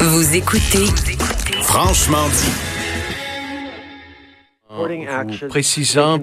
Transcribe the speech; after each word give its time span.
Vous 0.00 0.32
écoutez 0.32 0.86
Franchement 1.62 2.28
dit. 2.28 2.77
Vous 4.70 5.48
précisant 5.48 6.18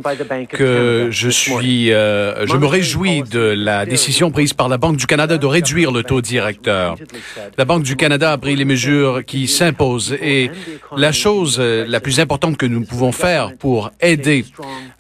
que 0.49 1.08
je 1.09 1.29
suis, 1.29 1.92
euh, 1.92 2.45
je 2.45 2.58
me 2.58 2.67
réjouis 2.67 3.24
de 3.24 3.40
la 3.40 3.85
décision 3.85 4.29
prise 4.29 4.53
par 4.53 4.69
la 4.69 4.77
Banque 4.77 4.97
du 4.97 5.08
Canada 5.08 5.37
de 5.37 5.45
réduire 5.47 5.92
le 5.92 6.03
taux 6.03 6.21
directeur. 6.21 6.95
La 7.58 7.66
Banque 7.66 7.83
du 7.83 7.95
Canada 7.95 8.31
a 8.31 8.38
pris 8.38 8.55
les 8.55 8.66
mesures 8.66 9.25
qui 9.25 9.47
s'imposent 9.47 10.16
et 10.21 10.52
la 10.95 11.11
chose 11.11 11.57
euh, 11.59 11.85
la 11.88 11.99
plus 11.99 12.20
importante 12.20 12.57
que 12.57 12.67
nous 12.67 12.84
pouvons 12.85 13.11
faire 13.11 13.52
pour 13.57 13.91
aider 13.99 14.45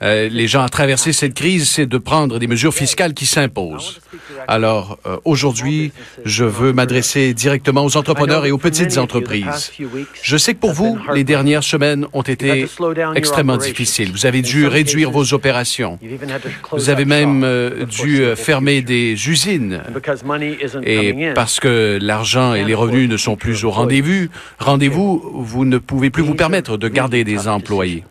euh, 0.01 0.27
les 0.27 0.47
gens 0.47 0.63
à 0.63 0.69
traverser 0.69 1.13
cette 1.13 1.35
crise, 1.35 1.69
c'est 1.69 1.85
de 1.85 1.97
prendre 1.99 2.39
des 2.39 2.47
mesures 2.47 2.73
fiscales 2.73 3.13
qui 3.13 3.27
s'imposent. 3.27 3.99
Alors, 4.47 4.97
euh, 5.05 5.17
aujourd'hui, 5.23 5.91
je 6.23 6.45
veux 6.45 6.73
m'adresser 6.73 7.33
directement 7.33 7.85
aux 7.85 7.95
entrepreneurs 7.95 8.45
et 8.45 8.51
aux 8.51 8.57
petites 8.57 8.97
entreprises. 8.97 9.71
Je 10.23 10.37
sais 10.37 10.55
que 10.55 10.59
pour 10.59 10.73
vous, 10.73 10.97
les 11.13 11.23
dernières 11.23 11.63
semaines 11.63 12.07
ont 12.13 12.21
été 12.21 12.67
extrêmement 13.15 13.34
difficiles. 13.57 14.11
Vous 14.11 14.25
avez 14.25 14.41
dû 14.41 14.67
réduire 14.67 15.11
vos 15.11 15.33
opérations. 15.33 15.99
Vous 16.71 16.89
avez 16.89 17.05
même 17.05 17.43
euh, 17.43 17.85
dû 17.85 18.21
euh, 18.21 18.35
fermer 18.35 18.81
des 18.81 19.13
usines. 19.29 19.81
Et 20.83 21.33
parce 21.33 21.59
que 21.59 21.97
l'argent 22.01 22.53
et 22.53 22.63
les 22.63 22.73
revenus 22.73 23.09
ne 23.09 23.17
sont 23.17 23.35
plus 23.35 23.63
au 23.65 23.71
rendez-vous, 23.71 24.27
rendez-vous, 24.59 25.31
vous 25.33 25.65
ne 25.65 25.77
pouvez 25.77 26.09
plus 26.09 26.23
vous 26.23 26.35
permettre 26.35 26.77
de 26.77 26.87
garder 26.87 27.23
des 27.23 27.47
employés. 27.47 28.03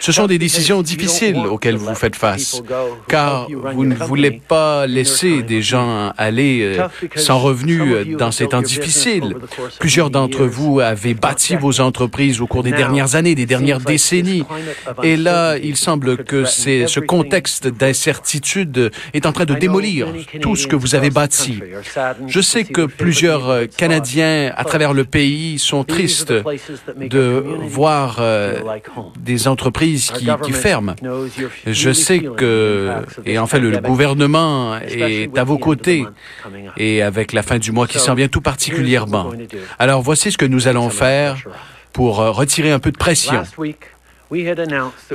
Ce 0.00 0.12
sont 0.12 0.26
des 0.26 0.38
décisions 0.38 0.82
difficiles 0.82 1.38
auxquelles 1.38 1.76
vous 1.76 1.94
faites 1.94 2.16
face, 2.16 2.62
car 3.08 3.48
vous 3.74 3.84
ne 3.84 3.94
voulez 3.94 4.30
pas 4.30 4.86
laisser 4.86 5.42
des 5.42 5.62
gens 5.62 6.12
aller 6.18 6.60
euh, 6.62 6.88
sans 7.16 7.38
revenus 7.38 7.82
euh, 7.82 8.16
dans 8.16 8.30
ces 8.30 8.48
temps 8.48 8.62
difficiles. 8.62 9.36
Plusieurs 9.78 10.10
d'entre 10.10 10.44
vous 10.44 10.80
avaient 10.80 11.14
bâti 11.14 11.56
vos 11.56 11.80
entreprises 11.80 12.40
au 12.40 12.46
cours 12.46 12.62
des 12.62 12.72
dernières 12.72 13.14
années, 13.14 13.34
des 13.34 13.46
dernières 13.46 13.80
décennies. 13.80 14.44
Et 15.02 15.16
là, 15.16 15.56
il 15.56 15.76
semble 15.76 16.24
que 16.24 16.44
ce 16.44 17.00
contexte 17.00 17.68
d'incertitude 17.68 18.90
est 19.14 19.26
en 19.26 19.32
train 19.32 19.44
de 19.44 19.54
démolir 19.54 20.08
tout 20.40 20.56
ce 20.56 20.66
que 20.66 20.76
vous 20.76 20.94
avez 20.94 21.10
bâti. 21.10 21.60
Je 22.26 22.40
sais 22.40 22.64
que 22.64 22.82
plusieurs 22.82 23.48
euh, 23.48 23.66
Canadiens 23.76 24.52
à 24.56 24.64
travers 24.64 24.92
le 24.92 25.04
pays 25.04 25.58
sont 25.58 25.84
tristes 25.84 26.32
de 26.96 27.44
voir 27.66 28.20
des 29.18 29.48
entreprises 29.48 29.61
entreprises 29.62 30.10
qui, 30.10 30.28
qui 30.44 30.52
ferment. 30.52 30.94
Je 31.66 31.92
sais 31.92 32.20
que, 32.20 32.90
et 33.24 33.38
en 33.38 33.46
fait, 33.46 33.60
le 33.60 33.78
gouvernement 33.78 34.76
est 34.78 35.36
à 35.38 35.44
vos 35.44 35.58
côtés 35.58 36.04
et 36.76 37.02
avec 37.02 37.32
la 37.32 37.42
fin 37.42 37.58
du 37.58 37.70
mois 37.70 37.86
qui 37.86 37.98
s'en 37.98 38.14
vient 38.14 38.28
tout 38.28 38.40
particulièrement. 38.40 39.30
Alors 39.78 40.02
voici 40.02 40.32
ce 40.32 40.38
que 40.38 40.46
nous 40.46 40.66
allons 40.66 40.90
faire 40.90 41.36
pour 41.92 42.20
euh, 42.20 42.30
retirer 42.30 42.72
un 42.72 42.78
peu 42.78 42.90
de 42.90 42.96
pression. 42.96 43.42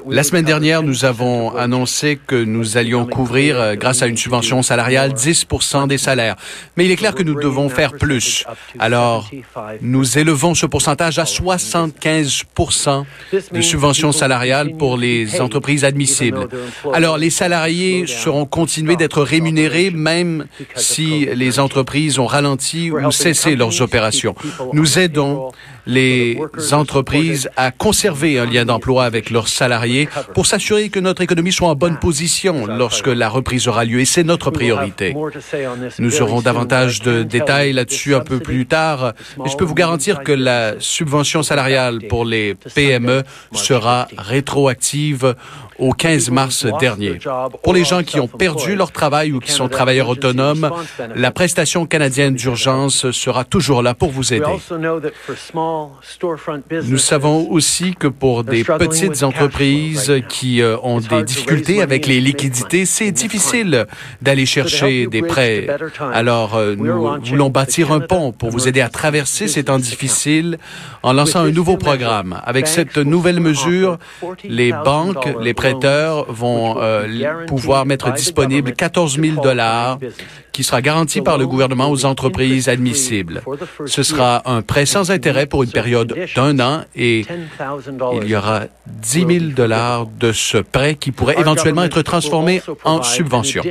La 0.09 0.23
semaine 0.23 0.45
dernière, 0.45 0.83
nous 0.83 1.03
avons 1.03 1.55
annoncé 1.55 2.19
que 2.27 2.35
nous 2.35 2.77
allions 2.77 3.07
couvrir, 3.07 3.59
euh, 3.59 3.75
grâce 3.75 4.03
à 4.03 4.07
une 4.07 4.17
subvention 4.17 4.61
salariale, 4.61 5.13
10% 5.13 5.87
des 5.87 5.97
salaires. 5.97 6.35
Mais 6.75 6.85
il 6.85 6.91
est 6.91 6.95
clair 6.95 7.15
que 7.15 7.23
nous 7.23 7.33
devons 7.33 7.67
faire 7.69 7.93
plus. 7.93 8.45
Alors, 8.77 9.31
nous 9.81 10.19
élevons 10.19 10.53
ce 10.53 10.67
pourcentage 10.67 11.17
à 11.17 11.23
75% 11.23 13.05
de 13.51 13.61
subvention 13.61 14.11
salariale 14.11 14.77
pour 14.77 14.97
les 14.97 15.41
entreprises 15.41 15.83
admissibles. 15.83 16.47
Alors, 16.93 17.17
les 17.17 17.31
salariés 17.31 18.05
seront 18.05 18.45
continués 18.45 18.97
d'être 18.97 19.23
rémunérés 19.23 19.89
même 19.89 20.45
si 20.75 21.25
les 21.25 21.59
entreprises 21.59 22.19
ont 22.19 22.27
ralenti 22.27 22.91
ou 22.91 23.11
cessé 23.11 23.55
leurs 23.55 23.81
opérations. 23.81 24.35
Nous 24.73 24.99
aidons 24.99 25.51
les 25.87 26.37
entreprises 26.71 27.49
à 27.55 27.71
conserver 27.71 28.37
un 28.39 28.45
lien 28.45 28.65
d'emploi 28.65 29.05
avec 29.05 29.29
leurs 29.29 29.47
salariés 29.47 30.07
pour 30.33 30.45
s'assurer 30.45 30.89
que 30.89 30.99
notre 30.99 31.21
économie 31.21 31.51
soit 31.51 31.69
en 31.69 31.75
bonne 31.75 31.97
position 31.97 32.67
lorsque 32.67 33.07
la 33.07 33.29
reprise 33.29 33.67
aura 33.67 33.85
lieu. 33.85 34.01
Et 34.01 34.05
c'est 34.05 34.23
notre 34.23 34.51
priorité. 34.51 35.15
Nous 35.99 36.21
aurons 36.21 36.41
davantage 36.41 37.01
de 37.01 37.23
détails 37.23 37.73
là-dessus 37.73 38.13
un 38.13 38.19
peu 38.21 38.39
plus 38.39 38.65
tard, 38.65 39.13
mais 39.43 39.49
je 39.49 39.57
peux 39.57 39.65
vous 39.65 39.75
garantir 39.75 40.21
que 40.21 40.31
la 40.31 40.75
subvention 40.79 41.43
salariale 41.43 42.01
pour 42.09 42.25
les 42.25 42.55
PME 42.75 43.23
sera 43.53 44.07
rétroactive 44.17 45.35
au 45.79 45.93
15 45.93 46.29
mars 46.31 46.65
dernier. 46.79 47.19
Pour 47.63 47.73
les 47.73 47.83
gens 47.83 48.03
qui 48.03 48.19
ont 48.19 48.27
perdu 48.27 48.75
leur 48.75 48.91
travail 48.91 49.31
ou 49.31 49.39
qui 49.39 49.51
sont 49.51 49.67
travailleurs 49.67 50.09
autonomes, 50.09 50.69
la 51.15 51.31
prestation 51.31 51.85
canadienne 51.85 52.35
d'urgence 52.35 53.11
sera 53.11 53.43
toujours 53.43 53.81
là 53.81 53.93
pour 53.93 54.11
vous 54.11 54.33
aider. 54.33 54.45
Nous 56.85 56.97
savons 56.97 57.49
aussi 57.49 57.95
que 57.95 58.07
pour 58.07 58.43
des 58.43 58.63
petites 58.63 59.23
entreprises 59.23 60.13
qui 60.29 60.61
euh, 60.61 60.77
ont 60.83 60.99
des 60.99 61.23
difficultés 61.23 61.81
avec 61.81 62.07
les 62.07 62.19
liquidités, 62.19 62.85
c'est 62.85 63.11
difficile 63.11 63.85
d'aller 64.21 64.45
chercher 64.45 65.07
des 65.07 65.21
prêts. 65.21 65.67
Alors, 66.13 66.55
euh, 66.55 66.75
nous 66.75 67.17
voulons 67.23 67.49
bâtir 67.49 67.91
un 67.91 67.99
pont 67.99 68.31
pour 68.31 68.49
vous 68.49 68.67
aider 68.67 68.81
à 68.81 68.89
traverser 68.89 69.47
ces 69.47 69.65
temps 69.65 69.79
difficiles 69.79 70.57
en 71.03 71.13
lançant 71.13 71.41
un 71.41 71.51
nouveau 71.51 71.77
programme. 71.77 72.41
Avec 72.45 72.67
cette 72.67 72.97
nouvelle 72.97 73.39
mesure, 73.39 73.97
les 74.43 74.71
banques, 74.71 75.27
les 75.41 75.53
prêteurs 75.71 76.31
vont 76.31 76.77
euh, 76.79 77.45
pouvoir 77.45 77.85
mettre 77.85 78.13
disponible 78.13 78.73
14 78.73 79.19
000 79.19 79.41
dollars 79.41 79.99
qui 80.51 80.63
sera 80.63 80.81
garanti 80.81 81.21
par 81.21 81.37
le 81.37 81.45
gouvernement 81.45 81.89
aux 81.91 82.05
entreprises 82.05 82.69
admissibles. 82.69 83.43
Ce 83.85 84.03
sera 84.03 84.41
un 84.49 84.61
prêt 84.61 84.85
sans 84.85 85.11
intérêt 85.11 85.45
pour 85.45 85.63
une 85.63 85.71
période 85.71 86.17
d'un 86.35 86.59
an 86.59 86.81
et 86.95 87.25
il 88.21 88.27
y 88.27 88.35
aura 88.35 88.63
10 88.87 89.25
000 89.39 89.45
dollars 89.55 90.07
de 90.07 90.31
ce 90.31 90.57
prêt 90.57 90.95
qui 90.95 91.11
pourrait 91.11 91.39
éventuellement 91.39 91.83
être 91.83 92.01
transformé 92.01 92.61
en 92.83 93.03
subvention. 93.03 93.63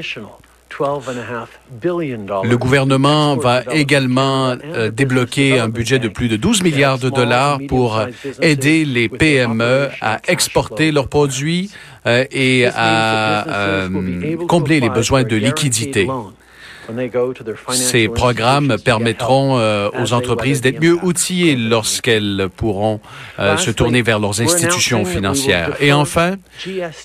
Le 2.44 2.56
gouvernement 2.56 3.36
va 3.36 3.62
également 3.72 4.56
euh, 4.64 4.90
débloquer 4.90 5.58
un 5.58 5.68
budget 5.68 5.98
de 5.98 6.08
plus 6.08 6.28
de 6.28 6.36
12 6.36 6.62
milliards 6.62 6.98
de 6.98 7.10
dollars 7.10 7.58
pour 7.68 8.00
aider 8.40 8.84
les 8.84 9.08
PME 9.08 9.88
à 10.00 10.20
exporter 10.28 10.92
leurs 10.92 11.08
produits 11.08 11.70
euh, 12.06 12.24
et 12.30 12.66
à 12.66 13.48
euh, 13.48 13.88
combler 14.46 14.80
les 14.80 14.90
besoins 14.90 15.24
de 15.24 15.36
liquidité. 15.36 16.08
Ces 17.70 18.08
programmes 18.08 18.76
permettront 18.84 19.58
euh, 19.58 19.90
aux 20.00 20.12
entreprises 20.12 20.60
d'être 20.60 20.80
mieux 20.80 20.96
outillées 21.02 21.56
lorsqu'elles 21.56 22.48
pourront 22.56 23.00
euh, 23.38 23.56
se 23.56 23.70
tourner 23.70 24.02
vers 24.02 24.18
leurs 24.18 24.40
institutions 24.40 25.04
financières. 25.04 25.76
Et 25.80 25.92
enfin, 25.92 26.36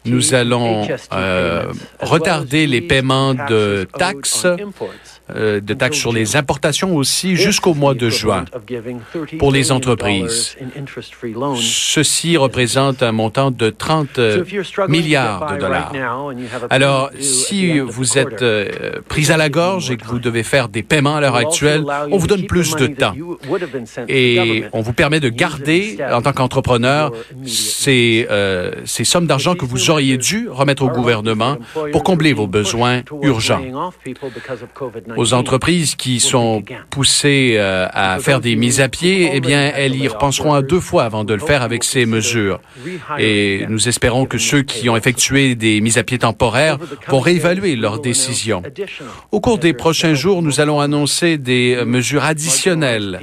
nous 0.05 0.33
allons 0.33 0.87
euh, 1.13 1.65
retarder 1.99 2.67
les 2.67 2.81
paiements 2.81 3.33
de 3.33 3.87
taxes 3.97 4.47
de 5.35 5.73
taxes 5.73 5.97
sur 5.97 6.13
les 6.13 6.35
importations 6.35 6.95
aussi 6.95 7.35
jusqu'au 7.35 7.73
mois 7.73 7.93
de 7.93 8.09
juin 8.09 8.45
pour 9.39 9.51
les 9.51 9.71
entreprises. 9.71 10.57
Ceci 11.55 12.37
représente 12.37 13.03
un 13.03 13.11
montant 13.11 13.51
de 13.51 13.69
30 13.69 14.19
milliards 14.87 15.53
de 15.53 15.59
dollars. 15.59 15.93
Alors, 16.69 17.11
si 17.19 17.79
vous 17.79 18.17
êtes 18.17 18.41
euh, 18.41 18.99
pris 19.07 19.31
à 19.31 19.37
la 19.37 19.49
gorge 19.49 19.91
et 19.91 19.97
que 19.97 20.05
vous 20.05 20.19
devez 20.19 20.43
faire 20.43 20.69
des 20.69 20.83
paiements 20.83 21.15
à 21.15 21.21
l'heure 21.21 21.35
actuelle, 21.35 21.83
on 22.11 22.17
vous 22.17 22.27
donne 22.27 22.45
plus 22.45 22.75
de 22.75 22.87
temps. 22.87 23.13
Et 24.07 24.63
on 24.73 24.81
vous 24.81 24.93
permet 24.93 25.19
de 25.19 25.29
garder, 25.29 25.97
en 26.11 26.21
tant 26.21 26.33
qu'entrepreneur, 26.33 27.11
ces, 27.45 28.27
euh, 28.29 28.71
ces 28.85 29.03
sommes 29.03 29.27
d'argent 29.27 29.55
que 29.55 29.65
vous 29.65 29.89
auriez 29.89 30.17
dû 30.17 30.49
remettre 30.49 30.83
au 30.83 30.89
gouvernement 30.89 31.57
pour 31.91 32.03
combler 32.03 32.33
vos 32.33 32.47
besoins 32.47 33.01
urgents 33.21 33.61
aux 35.21 35.33
entreprises 35.33 35.95
qui 35.95 36.19
sont 36.19 36.63
poussées 36.89 37.53
euh, 37.57 37.87
à 37.93 38.17
faire 38.19 38.41
des 38.41 38.55
mises 38.55 38.81
à 38.81 38.89
pied, 38.89 39.29
eh 39.33 39.39
bien, 39.39 39.71
elles 39.75 39.95
y 39.95 40.07
repenseront 40.07 40.53
à 40.53 40.61
deux 40.61 40.79
fois 40.79 41.03
avant 41.03 41.23
de 41.23 41.33
le 41.33 41.39
faire 41.39 41.61
avec 41.61 41.83
ces 41.83 42.05
mesures. 42.05 42.59
Et 43.19 43.65
nous 43.69 43.87
espérons 43.87 44.25
que 44.25 44.39
ceux 44.39 44.63
qui 44.63 44.89
ont 44.89 44.97
effectué 44.97 45.55
des 45.55 45.79
mises 45.79 45.99
à 45.99 46.03
pied 46.03 46.17
temporaires 46.17 46.77
vont 47.07 47.19
réévaluer 47.19 47.75
leurs 47.75 47.99
décisions. 47.99 48.63
Au 49.31 49.39
cours 49.39 49.59
des 49.59 49.73
prochains 49.73 50.15
jours, 50.15 50.41
nous 50.41 50.59
allons 50.59 50.79
annoncer 50.79 51.37
des 51.37 51.75
euh, 51.75 51.85
mesures 51.85 52.23
additionnelles 52.23 53.21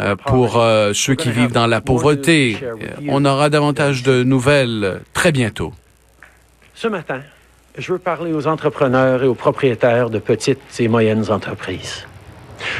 euh, 0.00 0.14
pour 0.26 0.62
ceux 0.92 1.14
qui 1.14 1.30
vivent 1.30 1.52
dans 1.52 1.66
la 1.66 1.80
pauvreté. 1.80 2.58
On 3.08 3.24
aura 3.24 3.48
davantage 3.48 4.02
de 4.02 4.22
nouvelles 4.22 5.00
très 5.14 5.32
bientôt. 5.32 5.72
Ce 6.74 6.86
matin, 6.86 7.20
je 7.78 7.92
veux 7.92 7.98
parler 7.98 8.32
aux 8.32 8.48
entrepreneurs 8.48 9.22
et 9.22 9.28
aux 9.28 9.34
propriétaires 9.34 10.10
de 10.10 10.18
petites 10.18 10.80
et 10.80 10.88
moyennes 10.88 11.30
entreprises. 11.30 12.06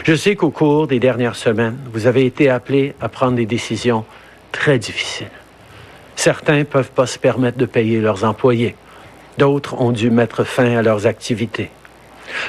Je 0.02 0.14
sais 0.14 0.34
qu'au 0.34 0.50
cours 0.50 0.88
des 0.88 0.98
dernières 0.98 1.36
semaines, 1.36 1.78
vous 1.92 2.08
avez 2.08 2.26
été 2.26 2.50
appelés 2.50 2.94
à 3.00 3.08
prendre 3.08 3.36
des 3.36 3.46
décisions 3.46 4.04
très 4.50 4.78
difficiles. 4.78 5.30
Certains 6.16 6.58
ne 6.58 6.62
peuvent 6.64 6.90
pas 6.90 7.06
se 7.06 7.18
permettre 7.18 7.58
de 7.58 7.64
payer 7.64 8.00
leurs 8.00 8.24
employés. 8.24 8.74
D'autres 9.38 9.80
ont 9.80 9.92
dû 9.92 10.10
mettre 10.10 10.42
fin 10.42 10.76
à 10.76 10.82
leurs 10.82 11.06
activités. 11.06 11.70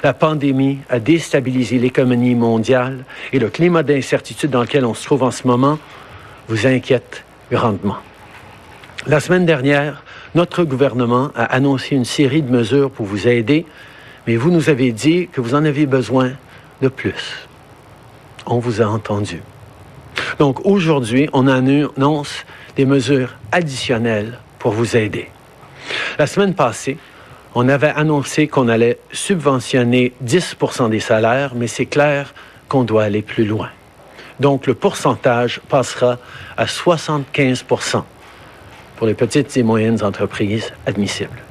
La 0.04 0.14
pandémie 0.14 0.80
a 0.90 1.00
déstabilisé 1.00 1.78
l'économie 1.78 2.34
mondiale 2.34 3.06
et 3.32 3.38
le 3.38 3.50
climat 3.50 3.84
d'incertitude 3.84 4.50
dans 4.50 4.62
lequel 4.62 4.86
on 4.86 4.96
se 4.96 5.06
trouve 5.06 5.22
en 5.22 5.32
ce 5.32 5.46
moment 5.46 5.78
vous 6.48 6.66
inquiète 6.66 7.24
grandement. 7.52 7.98
La 9.06 9.20
semaine 9.20 9.46
dernière, 9.46 10.04
notre 10.36 10.64
gouvernement 10.64 11.32
a 11.36 11.44
annoncé 11.46 11.96
une 11.96 12.06
série 12.06 12.42
de 12.42 12.52
mesures 12.52 12.92
pour 12.92 13.06
vous 13.06 13.28
aider, 13.28 13.66
mais 14.28 14.36
vous 14.36 14.52
nous 14.52 14.70
avez 14.70 14.92
dit 14.92 15.28
que 15.32 15.42
vous 15.42 15.56
en 15.56 15.66
avez 15.66 15.86
besoin 15.86 16.32
de 16.82 16.88
plus. 16.88 17.48
On 18.46 18.60
vous 18.60 18.82
a 18.82 18.86
entendu. 18.86 19.42
Donc 20.38 20.66
aujourd'hui, 20.66 21.30
on 21.34 21.48
annonce 21.48 22.46
des 22.76 22.86
mesures 22.86 23.36
additionnelles 23.52 24.40
pour 24.60 24.72
vous 24.72 24.96
aider. 24.96 25.30
La 26.18 26.28
semaine 26.28 26.54
passée, 26.54 26.98
on 27.56 27.68
avait 27.68 27.94
annoncé 27.96 28.48
qu'on 28.48 28.68
allait 28.68 29.00
subventionner 29.12 30.14
10 30.22 30.56
des 30.90 31.00
salaires, 31.00 31.54
mais 31.56 31.68
c'est 31.68 31.88
clair 31.88 32.34
qu'on 32.68 32.84
doit 32.84 33.04
aller 33.04 33.22
plus 33.22 33.46
loin. 33.46 33.70
Donc 34.40 34.68
le 34.68 34.74
pourcentage 34.74 35.60
passera 35.68 36.18
à 36.56 36.68
75 36.68 37.66
pour 39.00 39.08
les 39.08 39.14
petites 39.14 39.56
et 39.56 39.64
moyennes 39.64 40.04
entreprises 40.04 40.74
admissibles. 40.86 41.42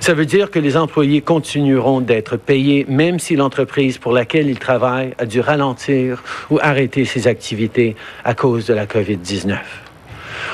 Ça 0.00 0.12
veut 0.12 0.26
dire 0.26 0.50
que 0.50 0.58
les 0.58 0.76
employés 0.76 1.22
continueront 1.22 2.02
d'être 2.02 2.36
payés 2.36 2.84
même 2.90 3.18
si 3.18 3.36
l'entreprise 3.36 3.96
pour 3.96 4.12
laquelle 4.12 4.50
ils 4.50 4.58
travaillent 4.58 5.14
a 5.16 5.24
dû 5.24 5.40
ralentir 5.40 6.22
ou 6.50 6.58
arrêter 6.60 7.06
ses 7.06 7.26
activités 7.26 7.96
à 8.22 8.34
cause 8.34 8.66
de 8.66 8.74
la 8.74 8.84
COVID-19. 8.84 9.56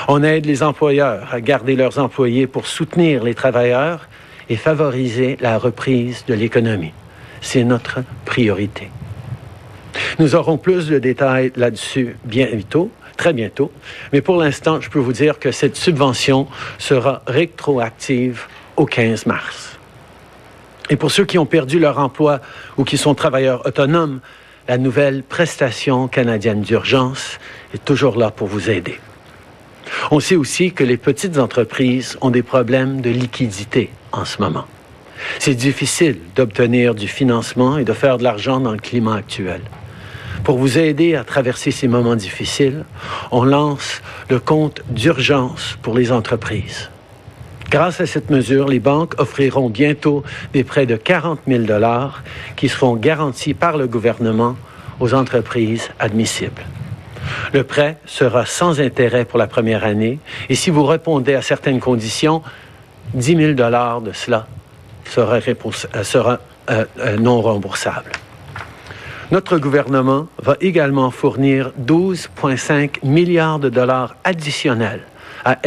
On 0.07 0.23
aide 0.23 0.45
les 0.45 0.63
employeurs 0.63 1.27
à 1.33 1.41
garder 1.41 1.75
leurs 1.75 1.99
employés 1.99 2.47
pour 2.47 2.65
soutenir 2.65 3.25
les 3.25 3.35
travailleurs 3.35 4.07
et 4.49 4.55
favoriser 4.55 5.35
la 5.41 5.57
reprise 5.57 6.23
de 6.29 6.33
l'économie. 6.33 6.93
C'est 7.41 7.65
notre 7.65 8.03
priorité. 8.23 8.89
Nous 10.17 10.35
aurons 10.35 10.57
plus 10.57 10.87
de 10.87 10.97
détails 10.97 11.51
là-dessus 11.57 12.15
bientôt, 12.23 12.89
très 13.21 13.33
bientôt, 13.33 13.71
mais 14.13 14.21
pour 14.21 14.37
l'instant, 14.37 14.81
je 14.81 14.89
peux 14.89 14.97
vous 14.97 15.13
dire 15.13 15.37
que 15.37 15.51
cette 15.51 15.75
subvention 15.75 16.47
sera 16.79 17.21
rétroactive 17.27 18.47
au 18.77 18.87
15 18.87 19.27
mars. 19.27 19.77
Et 20.89 20.95
pour 20.95 21.11
ceux 21.11 21.25
qui 21.25 21.37
ont 21.37 21.45
perdu 21.45 21.77
leur 21.77 21.99
emploi 21.99 22.41
ou 22.77 22.83
qui 22.83 22.97
sont 22.97 23.13
travailleurs 23.13 23.63
autonomes, 23.67 24.21
la 24.67 24.79
nouvelle 24.79 25.21
prestation 25.21 26.07
canadienne 26.07 26.61
d'urgence 26.61 27.37
est 27.75 27.85
toujours 27.85 28.17
là 28.17 28.31
pour 28.31 28.47
vous 28.47 28.71
aider. 28.71 28.99
On 30.09 30.19
sait 30.19 30.35
aussi 30.35 30.71
que 30.71 30.83
les 30.83 30.97
petites 30.97 31.37
entreprises 31.37 32.17
ont 32.21 32.31
des 32.31 32.41
problèmes 32.41 33.01
de 33.01 33.11
liquidité 33.11 33.91
en 34.11 34.25
ce 34.25 34.41
moment. 34.41 34.65
C'est 35.37 35.53
difficile 35.53 36.17
d'obtenir 36.35 36.95
du 36.95 37.07
financement 37.07 37.77
et 37.77 37.83
de 37.83 37.93
faire 37.93 38.17
de 38.17 38.23
l'argent 38.23 38.59
dans 38.59 38.71
le 38.71 38.79
climat 38.79 39.17
actuel. 39.17 39.61
Pour 40.43 40.57
vous 40.57 40.79
aider 40.79 41.15
à 41.15 41.23
traverser 41.23 41.69
ces 41.71 41.87
moments 41.87 42.15
difficiles, 42.15 42.83
on 43.31 43.43
lance 43.43 44.01
le 44.29 44.39
compte 44.39 44.81
d'urgence 44.89 45.77
pour 45.83 45.93
les 45.93 46.11
entreprises. 46.11 46.89
Grâce 47.69 48.01
à 48.01 48.05
cette 48.05 48.29
mesure, 48.29 48.67
les 48.67 48.79
banques 48.79 49.13
offriront 49.19 49.69
bientôt 49.69 50.23
des 50.51 50.63
prêts 50.63 50.85
de 50.85 50.95
40 50.95 51.39
000 51.47 51.63
dollars 51.63 52.23
qui 52.55 52.69
seront 52.69 52.95
garantis 52.95 53.53
par 53.53 53.77
le 53.77 53.87
gouvernement 53.87 54.57
aux 54.99 55.13
entreprises 55.13 55.89
admissibles. 55.99 56.63
Le 57.53 57.63
prêt 57.63 57.97
sera 58.05 58.45
sans 58.45 58.81
intérêt 58.81 59.25
pour 59.25 59.37
la 59.37 59.47
première 59.47 59.85
année 59.85 60.19
et 60.49 60.55
si 60.55 60.69
vous 60.69 60.85
répondez 60.85 61.35
à 61.35 61.41
certaines 61.41 61.79
conditions, 61.79 62.41
10 63.13 63.35
000 63.37 63.53
dollars 63.53 64.01
de 64.01 64.11
cela 64.11 64.47
sera, 65.05 65.35
euh, 65.35 66.35
euh, 66.69 66.85
euh, 66.99 67.17
non 67.17 67.41
remboursable. 67.41 68.11
Notre 69.31 69.57
gouvernement 69.57 70.27
va 70.43 70.57
également 70.59 71.09
fournir 71.09 71.71
12,5 71.81 72.97
milliards 73.03 73.59
de 73.59 73.69
dollars 73.69 74.17
additionnels 74.25 75.03
à, 75.45 75.57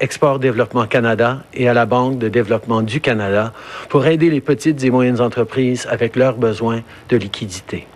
Export 0.00 0.38
Développement 0.38 0.86
Canada 0.86 1.42
et 1.54 1.66
à 1.66 1.72
la 1.72 1.86
Banque 1.86 2.18
de 2.18 2.28
développement 2.28 2.82
du 2.82 3.00
Canada 3.00 3.54
pour 3.88 4.06
aider 4.06 4.28
les 4.28 4.42
petites 4.42 4.84
et 4.84 4.90
moyennes 4.90 5.22
entreprises 5.22 5.88
avec 5.90 6.14
leurs 6.14 6.36
besoins 6.36 6.82
de 7.08 7.16
liquidité. 7.16 7.86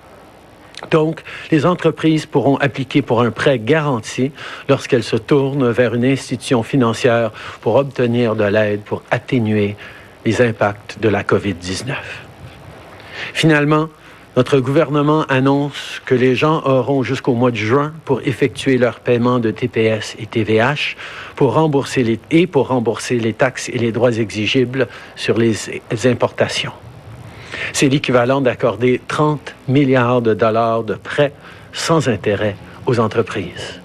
Donc, 0.90 1.22
les 1.50 1.66
entreprises 1.66 2.24
pourront 2.24 2.56
appliquer 2.56 3.02
pour 3.02 3.20
un 3.20 3.30
prêt 3.30 3.58
garanti 3.58 4.32
lorsqu'elles 4.70 5.02
se 5.02 5.16
tournent 5.16 5.70
vers 5.70 5.94
une 5.94 6.06
institution 6.06 6.62
financière 6.62 7.30
pour 7.60 7.74
obtenir 7.74 8.36
de 8.36 8.44
l'aide 8.44 8.80
pour 8.80 9.02
atténuer 9.10 9.76
les 10.24 10.40
impacts 10.40 10.98
de 10.98 11.10
la 11.10 11.22
COVID-19. 11.22 11.94
Finalement, 13.34 13.90
notre 14.36 14.60
gouvernement 14.60 15.24
annonce 15.28 16.00
que 16.06 16.14
les 16.14 16.36
gens 16.36 16.62
auront 16.64 17.02
jusqu'au 17.02 17.34
mois 17.34 17.50
de 17.50 17.56
juin 17.56 17.92
pour 18.04 18.20
effectuer 18.24 18.78
leur 18.78 19.00
paiement 19.00 19.40
de 19.40 19.50
TPS 19.50 20.14
et 20.18 20.26
TVH 20.26 20.96
pour 21.34 21.54
rembourser 21.54 22.04
les, 22.04 22.20
et 22.30 22.46
pour 22.46 22.68
rembourser 22.68 23.18
les 23.18 23.32
taxes 23.32 23.68
et 23.68 23.78
les 23.78 23.90
droits 23.90 24.12
exigibles 24.12 24.86
sur 25.16 25.36
les 25.36 25.56
importations. 26.06 26.72
C'est 27.72 27.88
l'équivalent 27.88 28.40
d'accorder 28.40 29.00
30 29.08 29.54
milliards 29.68 30.22
de 30.22 30.34
dollars 30.34 30.84
de 30.84 30.94
prêts 30.94 31.32
sans 31.72 32.08
intérêt 32.08 32.56
aux 32.86 33.00
entreprises. 33.00 33.80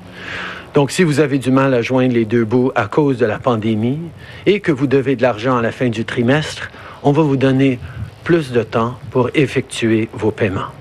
Donc, 0.76 0.92
si 0.92 1.04
vous 1.04 1.22
avez 1.22 1.40
du 1.40 1.52
mal 1.52 1.74
à 1.74 1.82
joindre 1.82 2.14
les 2.14 2.26
deux 2.26 2.44
bouts 2.44 2.72
à 2.76 2.88
cause 2.88 3.18
de 3.18 3.26
la 3.26 3.40
pandémie 3.40 4.00
et 4.46 4.60
que 4.60 4.72
vous 4.72 4.88
devez 4.88 5.16
de 5.16 5.22
l'argent 5.22 5.58
à 5.58 5.62
la 5.62 5.72
fin 5.72 5.88
du 5.88 6.04
trimestre, 6.04 6.70
on 7.02 7.14
va 7.14 7.24
vous 7.24 7.38
donner 7.38 7.80
plus 8.26 8.52
de 8.52 8.64
temps 8.64 9.00
pour 9.12 9.30
effectuer 9.36 10.10
vos 10.12 10.32
paiements. 10.32 10.74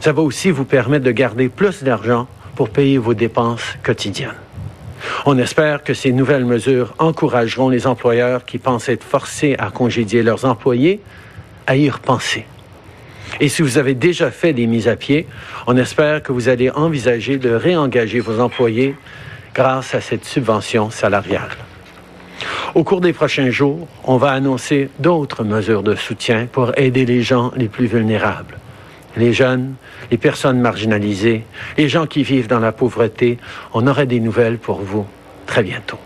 Ça 0.00 0.12
va 0.12 0.22
aussi 0.22 0.50
vous 0.50 0.64
permettre 0.64 1.04
de 1.04 1.12
garder 1.12 1.50
plus 1.50 1.84
d'argent 1.84 2.26
pour 2.56 2.70
payer 2.70 2.96
vos 2.96 3.14
dépenses 3.14 3.76
quotidiennes. 3.82 4.40
On 5.26 5.38
espère 5.38 5.84
que 5.84 5.92
ces 5.92 6.12
nouvelles 6.12 6.46
mesures 6.46 6.94
encourageront 6.98 7.68
les 7.68 7.86
employeurs 7.86 8.46
qui 8.46 8.56
pensent 8.58 8.88
être 8.88 9.04
forcés 9.04 9.54
à 9.58 9.70
congédier 9.70 10.22
leurs 10.22 10.46
employés 10.46 11.00
à 11.66 11.76
y 11.76 11.88
repenser. 11.90 12.46
Et 13.38 13.48
si 13.48 13.60
vous 13.60 13.76
avez 13.76 13.94
déjà 13.94 14.30
fait 14.30 14.54
des 14.54 14.66
mises 14.66 14.88
à 14.88 14.96
pied, 14.96 15.26
on 15.66 15.76
espère 15.76 16.22
que 16.22 16.32
vous 16.32 16.48
allez 16.48 16.70
envisager 16.70 17.36
de 17.36 17.50
réengager 17.50 18.20
vos 18.20 18.40
employés 18.40 18.96
grâce 19.54 19.94
à 19.94 20.00
cette 20.00 20.24
subvention 20.24 20.90
salariale. 20.90 21.50
Au 22.74 22.84
cours 22.84 23.00
des 23.00 23.12
prochains 23.12 23.50
jours, 23.50 23.88
on 24.04 24.16
va 24.16 24.30
annoncer 24.30 24.90
d'autres 25.00 25.42
mesures 25.42 25.82
de 25.82 25.96
soutien 25.96 26.46
pour 26.46 26.72
aider 26.78 27.04
les 27.04 27.20
gens 27.20 27.50
les 27.56 27.68
plus 27.68 27.86
vulnérables. 27.86 28.58
Les 29.16 29.32
jeunes, 29.32 29.74
les 30.12 30.18
personnes 30.18 30.60
marginalisées, 30.60 31.44
les 31.76 31.88
gens 31.88 32.06
qui 32.06 32.22
vivent 32.22 32.46
dans 32.46 32.60
la 32.60 32.70
pauvreté, 32.70 33.38
on 33.74 33.88
aurait 33.88 34.06
des 34.06 34.20
nouvelles 34.20 34.58
pour 34.58 34.82
vous 34.82 35.04
très 35.46 35.64
bientôt. 35.64 35.98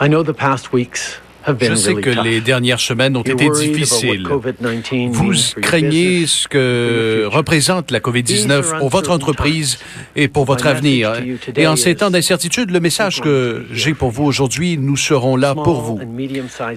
I 0.00 0.08
know 0.08 0.24
the 0.24 0.32
past 0.32 0.72
weeks 0.72 1.20
je 1.60 1.74
sais 1.74 1.94
que 1.94 2.10
les 2.10 2.40
dernières 2.40 2.80
semaines 2.80 3.16
ont 3.16 3.22
été 3.22 3.48
difficiles. 3.50 4.28
Vous 5.10 5.32
craignez 5.60 6.26
ce 6.26 6.48
que 6.48 7.26
représente 7.26 7.90
la 7.90 8.00
COVID-19 8.00 8.78
pour 8.78 8.88
votre 8.88 9.10
entreprise 9.10 9.78
et 10.16 10.28
pour 10.28 10.44
votre 10.44 10.66
avenir. 10.66 11.12
Et 11.56 11.66
en 11.66 11.76
ces 11.76 11.94
temps 11.96 12.10
d'incertitude, 12.10 12.70
le 12.70 12.80
message 12.80 13.20
que 13.20 13.66
j'ai 13.72 13.94
pour 13.94 14.10
vous 14.10 14.24
aujourd'hui, 14.24 14.78
nous 14.78 14.96
serons 14.96 15.36
là 15.36 15.54
pour 15.54 15.82
vous. 15.82 16.00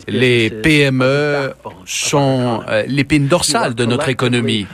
Les 0.07 0.49
PME 0.49 1.53
sont 1.85 2.61
euh, 2.67 2.83
l'épine 2.87 3.27
dorsale 3.27 3.75
de 3.75 3.85
notre 3.85 4.09
économie. 4.09 4.67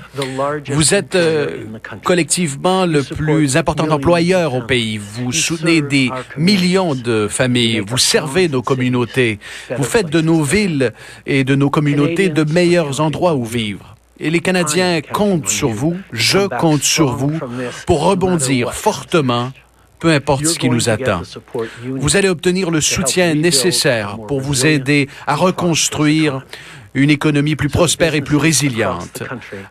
Vous 0.70 0.94
êtes 0.94 1.16
euh, 1.16 1.66
collectivement 2.04 2.86
le 2.86 3.04
plus 3.04 3.58
important 3.58 3.90
employeur 3.90 4.56
au 4.56 4.62
pays. 4.62 4.98
Vous 4.98 5.32
soutenez 5.32 5.82
des 5.82 6.10
millions 6.38 6.96
de 6.96 7.28
familles. 7.30 7.82
Vous 7.86 7.98
servez 7.98 8.48
nos 8.48 8.62
communautés. 8.62 9.40
Vous 9.78 9.83
faites 9.84 10.10
de 10.10 10.22
nos 10.22 10.42
villes 10.42 10.94
et 11.26 11.44
de 11.44 11.56
nos 11.56 11.70
communautés 11.70 12.30
de 12.30 12.44
meilleurs 12.44 13.02
endroits 13.02 13.36
où 13.36 13.46
vivre. 13.46 13.96
Et 14.20 14.30
les 14.30 14.40
Canadiens 14.40 15.02
comptent 15.02 15.50
sur 15.50 15.70
vous, 15.70 15.98
je 16.12 16.48
compte 16.48 16.84
sur 16.84 17.16
vous, 17.16 17.40
pour 17.86 18.04
rebondir 18.04 18.74
fortement 18.74 19.52
peu 20.04 20.12
importe 20.12 20.46
ce 20.46 20.60
qui 20.60 20.70
nous 20.70 20.90
attend. 20.90 21.22
Vous 21.86 22.18
allez 22.18 22.28
obtenir 22.28 22.72
le 22.72 22.82
soutien 22.82 23.36
nécessaire 23.36 24.18
pour 24.28 24.42
vous 24.42 24.66
aider 24.66 25.08
à 25.26 25.36
reconstruire 25.36 26.46
une 26.94 27.10
économie 27.10 27.56
plus 27.56 27.70
prospère 27.70 28.16
et 28.16 28.22
plus 28.22 28.38
résiliente. 28.38 29.24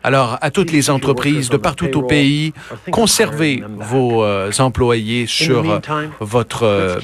Alors, 0.03 0.37
à 0.41 0.51
toutes 0.51 0.71
les 0.71 0.89
entreprises 0.89 1.49
de 1.49 1.57
partout 1.57 1.97
au 1.97 2.01
pays, 2.01 2.53
conservez 2.91 3.63
vos 3.77 4.23
euh, 4.23 4.51
employés 4.59 5.25
sur 5.27 5.69
euh, 5.69 5.79
votre... 6.19 6.63
Euh, 6.63 6.99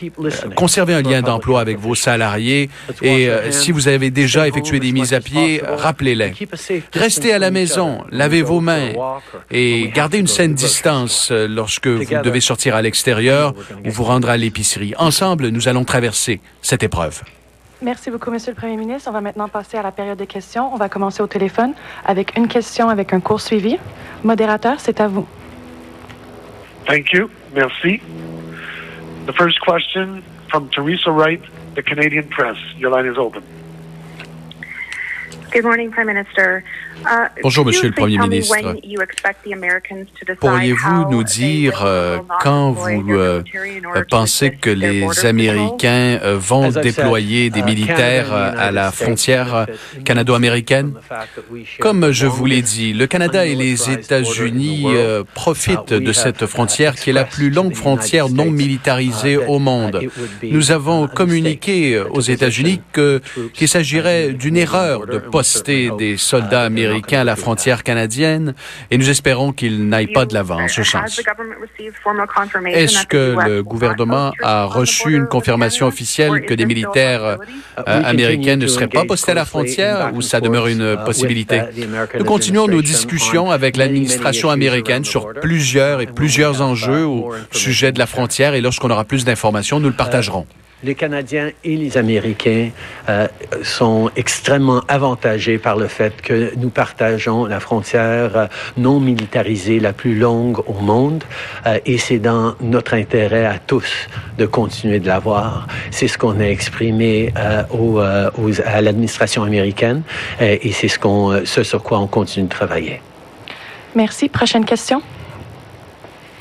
conservez 0.55 0.93
un 0.93 1.01
lien 1.01 1.21
d'emploi 1.21 1.61
avec 1.61 1.79
vos 1.79 1.95
salariés 1.95 2.69
et 3.01 3.29
si 3.51 3.71
vous 3.71 3.87
avez 3.87 4.11
déjà 4.11 4.47
effectué 4.47 4.79
des 4.79 4.91
mises 4.91 5.13
à 5.13 5.21
pied, 5.21 5.61
rappelez-les. 5.65 6.33
Restez 6.93 7.33
à 7.33 7.39
la 7.39 7.51
maison, 7.51 8.03
lavez 8.11 8.41
vos 8.41 8.59
mains 8.59 8.91
et 9.51 9.89
gardez 9.93 10.19
une 10.19 10.27
saine 10.27 10.53
distance 10.53 11.31
lorsque 11.31 11.87
vous 11.87 12.21
devez 12.23 12.41
sortir 12.41 12.75
à 12.75 12.81
l'extérieur 12.81 13.53
ou 13.85 13.89
vous 13.89 14.03
rendre 14.03 14.29
à 14.29 14.37
l'épicerie. 14.37 14.93
Ensemble, 14.97 15.49
nous 15.49 15.67
allons 15.67 15.85
traverser 15.85 16.41
cette 16.61 16.83
épreuve. 16.83 17.21
Merci 17.81 18.11
beaucoup, 18.11 18.29
Monsieur 18.29 18.51
le 18.51 18.57
Premier 18.57 18.75
ministre. 18.75 19.09
On 19.09 19.13
va 19.13 19.21
maintenant 19.21 19.47
passer 19.47 19.77
à 19.77 19.81
la 19.81 19.91
période 19.93 20.17
de 20.17 20.25
questions. 20.25 20.73
On 20.73 20.75
va 20.75 20.89
commencer 20.89 21.23
au 21.23 21.27
téléphone 21.27 21.73
avec 22.05 22.37
une 22.37 22.49
question 22.49 22.89
avec 22.89 23.13
un 23.13 23.21
court 23.21 23.39
suivi. 23.39 23.77
Modérateur, 24.23 24.81
c'est 24.81 24.99
à 24.99 25.07
vous. 25.07 25.25
Thank 26.85 27.13
you. 27.13 27.29
Merci. 27.53 28.01
The 29.27 29.33
first 29.33 29.59
question 29.61 30.21
from 30.49 30.67
Teresa 30.69 31.09
Wright, 31.09 31.41
the 31.75 31.81
Canadian 31.81 32.23
Press. 32.23 32.57
Your 32.77 32.91
line 32.91 33.09
is 33.09 33.17
open. 33.17 33.43
Good 35.51 35.63
morning, 35.63 35.89
Prime 35.89 36.07
Minister. 36.07 36.63
Uh, 37.05 37.29
Bonjour, 37.43 37.65
Monsieur 37.65 37.87
le 37.87 37.93
Premier 37.93 38.17
ministre. 38.17 38.55
Pourriez-vous 40.39 41.09
nous 41.09 41.23
dire 41.23 41.83
euh, 41.85 42.17
quand 42.41 42.71
vous 42.71 43.13
euh, 43.13 43.41
pensez 44.09 44.51
que 44.51 44.69
les 44.69 45.25
Américains 45.25 46.19
euh, 46.21 46.37
vont 46.37 46.69
déployer 46.69 47.49
des 47.49 47.61
uh, 47.61 47.63
militaires 47.63 48.33
à 48.33 48.71
la 48.71 48.91
frontière 48.91 49.67
canado-américaine? 50.03 50.93
Comme 51.79 52.11
je 52.11 52.27
vous 52.27 52.45
l'ai 52.45 52.61
dit, 52.61 52.93
le 52.93 53.07
Canada 53.07 53.45
et 53.45 53.55
les 53.55 53.89
États-Unis 53.89 54.87
profitent 55.33 55.93
de 55.93 56.13
cette 56.13 56.45
frontière 56.47 56.95
qui 56.95 57.11
est 57.11 57.13
la 57.13 57.23
plus 57.23 57.49
longue 57.49 57.75
frontière 57.75 58.29
non 58.29 58.51
militarisée 58.51 59.35
uh, 59.35 59.45
au 59.47 59.59
monde. 59.59 60.01
Nous 60.43 60.71
avons 60.71 61.07
communiqué 61.07 61.99
aux 61.99 62.21
États-Unis 62.21 62.81
qu'il 63.53 63.67
s'agirait 63.67 64.33
d'une 64.33 64.57
erreur 64.57 65.07
de 65.07 65.17
poster 65.17 65.91
des 65.97 66.17
soldats 66.17 66.63
américains 66.63 66.88
américain 66.89 67.21
à 67.21 67.23
la 67.23 67.35
frontière 67.35 67.83
canadienne 67.83 68.53
et 68.91 68.97
nous 68.97 69.09
espérons 69.09 69.51
qu'il 69.51 69.87
n'aille 69.87 70.07
pas 70.07 70.25
de 70.25 70.33
l'avant 70.33 70.61
en 70.61 70.67
ce 70.67 70.83
sens. 70.83 71.21
Est-ce 72.67 73.05
que 73.05 73.35
le 73.45 73.63
gouvernement 73.63 74.31
a 74.41 74.65
reçu 74.65 75.15
une 75.15 75.27
confirmation 75.27 75.87
officielle 75.87 76.45
que 76.45 76.53
des 76.53 76.65
militaires 76.65 77.23
euh, 77.23 77.37
américains 77.77 78.55
ne 78.55 78.67
seraient 78.67 78.87
pas 78.87 79.05
postés 79.05 79.31
à 79.31 79.35
la 79.35 79.45
frontière 79.45 80.11
ou 80.13 80.21
ça 80.21 80.41
demeure 80.41 80.67
une 80.67 80.97
possibilité? 81.05 81.61
Nous 82.17 82.25
continuons 82.25 82.67
nos 82.67 82.81
discussions 82.81 83.51
avec 83.51 83.77
l'administration 83.77 84.49
américaine 84.49 85.05
sur 85.05 85.33
plusieurs 85.33 86.01
et 86.01 86.07
plusieurs 86.07 86.61
enjeux 86.61 87.05
au 87.05 87.33
sujet 87.51 87.91
de 87.91 87.99
la 87.99 88.07
frontière 88.07 88.53
et 88.53 88.61
lorsqu'on 88.61 88.89
aura 88.89 89.05
plus 89.05 89.25
d'informations, 89.25 89.79
nous 89.79 89.89
le 89.89 89.95
partagerons 89.95 90.47
les 90.83 90.95
Canadiens 90.95 91.51
et 91.63 91.75
les 91.75 91.97
Américains 91.97 92.69
euh, 93.09 93.27
sont 93.63 94.09
extrêmement 94.15 94.81
avantagés 94.87 95.57
par 95.57 95.75
le 95.75 95.87
fait 95.87 96.21
que 96.21 96.53
nous 96.55 96.69
partageons 96.69 97.45
la 97.45 97.59
frontière 97.59 98.37
euh, 98.37 98.47
non 98.77 98.99
militarisée 98.99 99.79
la 99.79 99.93
plus 99.93 100.17
longue 100.17 100.59
au 100.67 100.73
monde 100.73 101.23
euh, 101.65 101.79
et 101.85 101.97
c'est 101.97 102.19
dans 102.19 102.55
notre 102.61 102.93
intérêt 102.93 103.45
à 103.45 103.59
tous 103.59 104.07
de 104.37 104.45
continuer 104.45 104.99
de 104.99 105.07
l'avoir. 105.07 105.67
C'est 105.91 106.07
ce 106.07 106.17
qu'on 106.17 106.39
a 106.39 106.45
exprimé 106.45 107.33
à 107.35 108.81
l'administration 108.81 109.43
américaine 109.43 110.03
et 110.39 110.71
c'est 110.71 110.87
ce, 110.87 110.97
qu'on, 110.97 111.45
ce 111.45 111.63
sur 111.63 111.83
quoi 111.83 111.99
on 111.99 112.07
continue 112.07 112.45
de 112.45 112.49
travailler. 112.51 113.01
Merci. 113.95 114.29
Prochaine 114.29 114.65
question. 114.65 115.01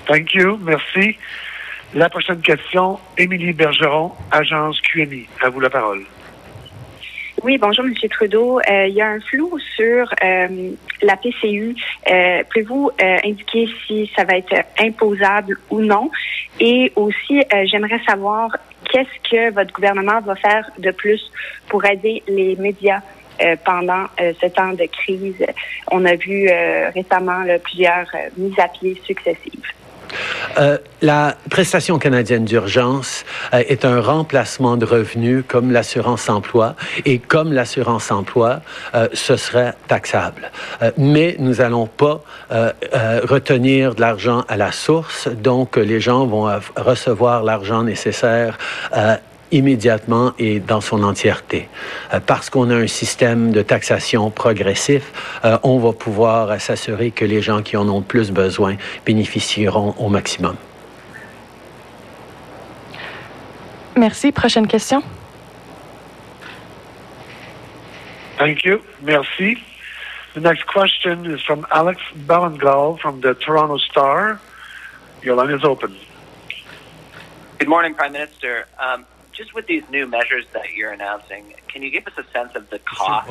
Thank 0.07 0.35
you. 0.35 0.59
Merci. 0.63 1.19
La 1.95 2.11
prochaine 2.11 2.43
question, 2.43 2.99
Émilie 3.17 3.55
Bergeron, 3.55 4.13
agence 4.31 4.79
QMI. 4.83 5.27
À 5.43 5.49
vous 5.49 5.59
la 5.59 5.71
parole. 5.71 6.03
Oui, 7.43 7.57
bonjour, 7.57 7.87
M. 7.87 7.95
Trudeau. 8.11 8.61
Euh, 8.61 8.89
il 8.89 8.95
y 8.95 9.01
a 9.01 9.09
un 9.09 9.21
flou 9.21 9.59
sur 9.75 10.13
euh, 10.23 10.71
la 11.01 11.17
PCU. 11.17 11.75
Euh, 12.11 12.43
Pouvez-vous 12.53 12.91
euh, 13.01 13.17
indiquer 13.25 13.71
si 13.87 14.11
ça 14.15 14.25
va 14.25 14.37
être 14.37 14.55
imposable 14.79 15.57
ou 15.71 15.81
non? 15.81 16.11
Et 16.61 16.93
aussi, 16.95 17.41
j'aimerais 17.71 18.01
savoir 18.07 18.55
qu'est-ce 18.91 19.31
que 19.31 19.51
votre 19.55 19.73
gouvernement 19.73 20.21
va 20.21 20.35
faire 20.35 20.69
de 20.79 20.91
plus 20.91 21.23
pour 21.69 21.87
aider 21.87 22.23
les 22.29 22.57
médias 22.57 23.01
pendant 23.65 24.07
ce 24.19 24.47
temps 24.49 24.73
de 24.73 24.85
crise. 24.87 25.47
On 25.93 26.05
a 26.05 26.17
vu 26.17 26.51
récemment 26.93 27.45
plusieurs 27.63 28.09
mises 28.37 28.59
à 28.59 28.67
pied 28.67 29.01
successives. 29.07 29.73
Euh, 30.59 30.79
la 31.03 31.37
prestation 31.51 31.99
canadienne 31.99 32.45
d'urgence 32.45 33.25
euh, 33.55 33.63
est 33.69 33.85
un 33.85 34.01
remplacement 34.01 34.77
de 34.77 34.85
revenus 34.85 35.45
comme 35.47 35.71
l'assurance 35.71 36.29
emploi 36.29 36.75
et 37.05 37.19
comme 37.19 37.53
l'assurance 37.53 38.11
emploi, 38.11 38.61
euh, 38.95 39.09
ce 39.13 39.37
serait 39.37 39.75
taxable. 39.87 40.51
mais 40.97 41.37
nous 41.39 41.57
n'allons 41.57 41.87
pas 41.87 42.23
retenir 43.25 43.95
de 43.95 44.01
l'argent 44.01 44.45
à 44.49 44.57
la 44.57 44.73
source, 44.73 45.29
donc 45.29 45.77
les 45.77 46.01
gens 46.01 46.27
vont 46.27 46.49
recevoir 46.77 47.43
l'argent 47.43 47.83
nécessaire 47.83 48.59
immédiatement 49.51 50.33
et 50.39 50.61
dans 50.61 50.81
son 50.81 51.03
entièreté. 51.03 51.69
Euh, 52.13 52.21
parce 52.21 52.51
qu'on 52.51 52.71
a 52.71 52.75
un 52.77 52.87
système 52.87 53.53
de 53.53 53.63
taxation 53.63 54.31
progressif, 54.31 55.13
euh, 55.45 55.59
on 55.63 55.79
va 55.79 55.93
pouvoir 55.93 56.61
s'assurer 56.61 57.11
que 57.11 57.25
les 57.25 57.43
gens 57.43 57.63
qui 57.63 57.77
en 57.77 57.89
ont 57.89 58.03
plus 58.03 58.31
besoin 58.31 58.77
bénéficieront 59.05 59.95
au 59.99 60.09
maximum. 60.09 60.57
Merci. 63.97 64.31
Prochaine 64.31 64.69
question. 64.69 65.03
Thank 68.39 68.65
you. 68.65 68.81
Merci. 69.03 69.59
The 70.35 70.41
next 70.41 70.67
question 70.67 71.27
is 71.27 71.43
from 71.43 71.67
Alex 71.73 72.01
Ballangal 72.15 73.01
from 73.01 73.21
the 73.21 73.35
Toronto 73.35 73.77
Star. 73.79 74.39
Your 75.23 75.35
line 75.35 75.51
is 75.51 75.65
open. 75.65 75.97
Good 77.59 77.69
morning, 77.69 77.95
Prime 77.95 78.13
Minister. 78.13 78.67
Um, 78.79 79.05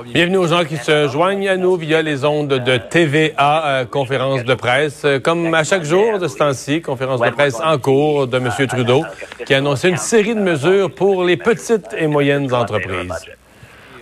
Bienvenue 0.05 0.37
aux 0.37 0.47
gens 0.47 0.63
qui 0.63 0.77
se 0.77 1.09
joignent 1.09 1.49
à 1.49 1.57
nous 1.57 1.75
via 1.75 2.01
les 2.01 2.23
ondes 2.23 2.47
de 2.47 2.77
TVA, 2.77 3.65
euh, 3.65 3.85
conférence 3.85 4.45
de 4.45 4.53
presse. 4.53 5.03
Euh, 5.03 5.19
comme 5.19 5.53
à 5.53 5.65
chaque 5.65 5.83
jour 5.83 6.17
de 6.17 6.29
ce 6.29 6.37
temps-ci, 6.37 6.81
conférence 6.81 7.19
de 7.19 7.29
presse 7.29 7.59
en 7.61 7.77
cours 7.77 8.27
de 8.27 8.37
M. 8.37 8.49
Trudeau, 8.67 9.03
qui 9.45 9.53
a 9.53 9.57
annoncé 9.57 9.89
une 9.89 9.97
série 9.97 10.33
de 10.33 10.39
mesures 10.39 10.93
pour 10.93 11.25
les 11.25 11.35
petites 11.35 11.93
et 11.97 12.07
moyennes 12.07 12.53
entreprises. 12.53 13.25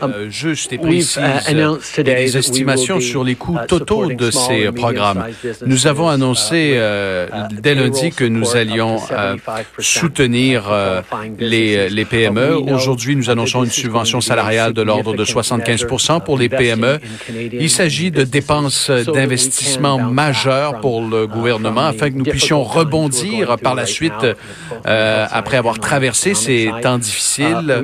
Euh, 0.02 0.30
juste 0.30 0.74
et 0.74 0.78
précise 0.78 1.18
uh, 1.18 2.04
des 2.04 2.38
estimations 2.38 3.00
sur 3.00 3.24
les 3.24 3.36
coûts 3.36 3.58
uh, 3.58 3.68
totaux 3.68 4.12
de 4.12 4.32
ces 4.32 4.72
programmes. 4.72 5.26
Nous 5.66 5.88
avons 5.88 6.10
annoncé 6.10 6.74
uh, 6.74 6.78
euh, 6.78 7.28
dès 7.62 7.76
lundi 7.76 8.12
que 8.12 8.26
nous 8.26 8.56
allions 8.56 8.98
euh, 9.12 9.36
soutenir 9.80 10.72
les, 11.40 11.90
les 11.90 12.06
PME. 12.06 12.56
Aujourd'hui, 12.56 13.16
nous 13.16 13.30
annonçons 13.30 13.64
une 13.64 13.72
subvention 13.72 14.22
salariale 14.22 14.74
de 14.74 14.82
l'ordre 14.82 15.16
de 15.16 15.26
75% 15.26 16.24
pour 16.24 16.38
les 16.38 16.50
PME. 16.50 17.00
Il 17.54 17.70
s'agit 17.70 18.12
de 18.12 18.24
dépenses 18.24 18.90
d'investissement 18.90 19.98
majeures 20.00 20.80
pour 20.80 21.02
le 21.02 21.28
gouvernement 21.28 21.88
afin 21.88 22.10
que 22.10 22.16
nous 22.16 22.26
puissions 22.26 22.64
rebondir 22.64 23.58
par 23.58 23.76
la 23.76 23.86
suite 23.86 24.26
après 24.84 25.58
avoir 25.58 25.80
traversé 25.80 26.34
ces 26.34 26.72
temps 26.82 26.98
difficiles. 26.98 27.82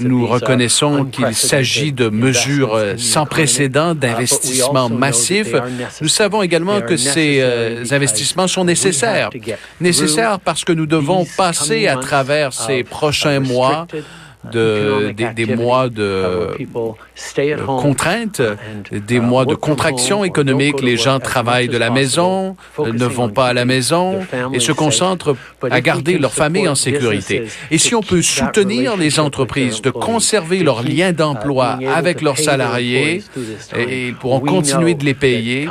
Nous 0.00 0.26
reconnaissons 0.26 1.04
qu'il 1.04 1.21
il 1.28 1.34
s'agit 1.34 1.92
de 1.92 2.08
mesures 2.08 2.74
euh, 2.74 2.94
sans 2.96 3.26
précédent, 3.26 3.94
d'investissements 3.94 4.88
massifs. 4.88 5.54
Nous 6.00 6.08
savons 6.08 6.42
également 6.42 6.80
que 6.80 6.96
ces 6.96 7.38
euh, 7.40 7.84
investissements 7.90 8.48
sont 8.48 8.64
nécessaires. 8.64 9.30
Nécessaires 9.80 10.40
parce 10.40 10.64
que 10.64 10.72
nous 10.72 10.86
devons 10.86 11.26
passer 11.36 11.88
à 11.88 11.96
travers 11.96 12.52
ces 12.52 12.84
prochains 12.84 13.40
mois 13.40 13.86
de, 14.50 15.12
des, 15.34 15.54
mois 15.54 15.88
de, 15.88 16.48
contraintes, 17.66 18.42
des 18.90 19.20
mois 19.20 19.44
de 19.44 19.54
contraction 19.54 20.24
économique. 20.24 20.82
Les 20.82 20.96
gens 20.96 21.20
travaillent 21.20 21.68
de 21.68 21.78
la 21.78 21.90
maison, 21.90 22.56
ne 22.78 23.04
vont 23.04 23.28
pas 23.28 23.48
à 23.48 23.52
la 23.52 23.64
maison 23.64 24.20
et 24.52 24.60
se 24.60 24.72
concentrent 24.72 25.36
à 25.70 25.80
garder 25.80 26.18
leur 26.18 26.32
famille 26.32 26.68
en 26.68 26.74
sécurité. 26.74 27.44
Et 27.70 27.78
si 27.78 27.94
on 27.94 28.02
peut 28.02 28.22
soutenir 28.22 28.96
les 28.96 29.20
entreprises 29.20 29.82
de 29.82 29.90
conserver 29.90 30.62
leurs 30.62 30.82
liens 30.82 31.12
d'emploi 31.12 31.78
avec 31.94 32.20
leurs 32.20 32.38
salariés 32.38 33.22
et 33.76 34.08
ils 34.08 34.14
pourront 34.14 34.40
continuer 34.40 34.94
de 34.94 35.04
les 35.04 35.14
payer, 35.14 35.68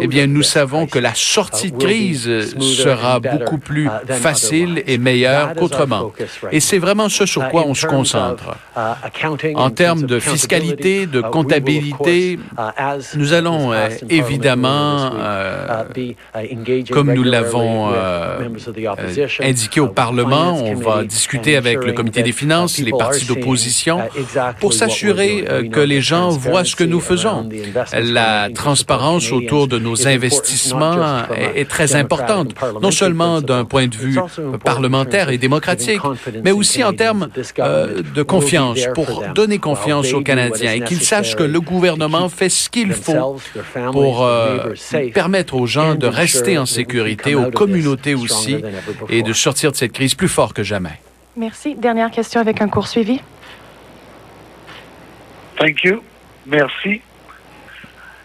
eh 0.00 0.06
bien, 0.06 0.26
nous 0.26 0.42
savons 0.42 0.86
que 0.86 0.98
la 0.98 1.14
sortie 1.14 1.72
de 1.72 1.78
crise 1.78 2.56
sera 2.60 3.20
beaucoup 3.20 3.58
plus 3.58 3.88
facile 4.08 4.82
et 4.86 4.98
meilleure 4.98 5.54
qu'autrement. 5.54 6.12
Et 6.52 6.60
c'est 6.60 6.78
vraiment 6.78 7.08
ce 7.08 7.26
sur 7.26 7.48
quoi 7.48 7.64
on 7.66 7.74
se 7.74 7.86
concentre. 7.86 8.09
Uh, 8.14 9.54
en 9.54 9.70
termes 9.70 10.02
de 10.02 10.18
fiscalité, 10.18 11.06
de 11.06 11.20
uh, 11.20 11.30
comptabilité, 11.30 12.38
uh, 12.58 13.16
nous 13.16 13.32
allons 13.32 13.72
euh, 13.72 13.88
évidemment, 14.08 15.12
euh, 15.18 15.84
comme 16.90 17.12
nous 17.12 17.22
l'avons 17.22 17.90
euh, 17.92 18.48
indiqué 19.40 19.80
au 19.80 19.88
Parlement, 19.88 20.54
on 20.62 20.74
va 20.74 21.04
discuter 21.04 21.56
avec 21.56 21.84
le 21.84 21.92
comité 21.92 22.22
des 22.22 22.32
finances, 22.32 22.78
les 22.78 22.92
partis 22.92 23.26
d'opposition, 23.26 24.00
pour 24.60 24.72
s'assurer 24.72 25.44
que 25.72 25.80
les 25.80 26.00
gens 26.00 26.30
voient 26.30 26.64
ce 26.64 26.76
que 26.76 26.84
nous 26.84 27.00
faisons. 27.00 27.48
La 27.92 28.48
transparence 28.54 29.32
autour 29.32 29.68
de 29.68 29.78
nos 29.78 30.06
investissements 30.06 31.24
est, 31.34 31.60
est 31.60 31.68
très 31.68 31.94
importante, 31.96 32.54
non 32.82 32.90
seulement 32.90 33.40
d'un 33.40 33.64
point 33.64 33.86
de 33.86 33.96
vue 33.96 34.18
parlementaire 34.64 35.30
et 35.30 35.38
démocratique, 35.38 36.00
mais 36.44 36.52
aussi 36.52 36.82
en 36.84 36.92
termes 36.92 37.28
de 38.02 38.22
confiance, 38.22 38.80
pour 38.94 39.22
donner 39.34 39.58
confiance 39.58 40.12
aux 40.12 40.22
Canadiens 40.22 40.72
et 40.72 40.80
qu'ils 40.80 41.02
sachent 41.02 41.36
que 41.36 41.42
le 41.42 41.60
gouvernement 41.60 42.28
fait 42.28 42.48
ce 42.48 42.68
qu'il 42.68 42.92
faut 42.92 43.38
pour 43.92 44.24
euh, 44.24 44.74
permettre 45.14 45.54
aux 45.54 45.66
gens 45.66 45.94
de 45.94 46.06
rester 46.06 46.58
en 46.58 46.66
sécurité, 46.66 47.34
aux 47.34 47.50
communautés 47.50 48.14
aussi, 48.14 48.62
et 49.08 49.22
de 49.22 49.32
sortir 49.32 49.72
de 49.72 49.76
cette 49.76 49.92
crise 49.92 50.14
plus 50.14 50.28
fort 50.28 50.54
que 50.54 50.62
jamais. 50.62 51.00
Merci. 51.36 51.74
Dernière 51.74 52.10
question 52.10 52.40
avec 52.40 52.60
un 52.60 52.68
court 52.68 52.88
suivi. 52.88 53.20
Thank 55.58 55.84
you. 55.84 56.02
Merci. 56.46 57.00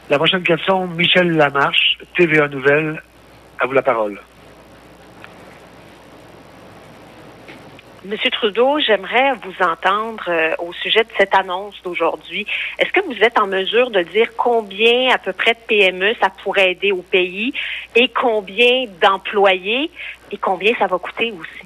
La 0.10 0.18
prochaine 0.18 0.44
question, 0.44 0.88
Michel 0.88 1.32
Lamarche, 1.32 1.98
TVA 2.16 2.48
Nouvelle. 2.48 3.02
À 3.60 3.66
vous 3.66 3.74
la 3.74 3.82
parole. 3.82 4.20
Monsieur 8.06 8.30
Trudeau, 8.30 8.78
j'aimerais 8.78 9.32
vous 9.44 9.66
entendre 9.66 10.26
euh, 10.28 10.54
au 10.60 10.72
sujet 10.74 11.04
de 11.04 11.10
cette 11.18 11.34
annonce 11.34 11.82
d'aujourd'hui. 11.84 12.46
Est-ce 12.78 12.92
que 12.92 13.00
vous 13.02 13.20
êtes 13.24 13.40
en 13.40 13.48
mesure 13.48 13.90
de 13.90 14.02
dire 14.02 14.28
combien 14.38 15.12
à 15.12 15.18
peu 15.18 15.34
près 15.34 15.54
de 15.54 15.60
PME 15.66 16.14
ça 16.22 16.30
pourrait 16.44 16.74
aider 16.74 16.92
au 16.92 17.02
pays 17.02 17.52
et 17.96 18.08
combien 18.10 18.86
d'employés 19.02 19.90
et 20.32 20.38
combien 20.38 20.76
ça 20.78 20.86
va 20.86 21.00
coûter 21.00 21.32
aussi? 21.32 21.65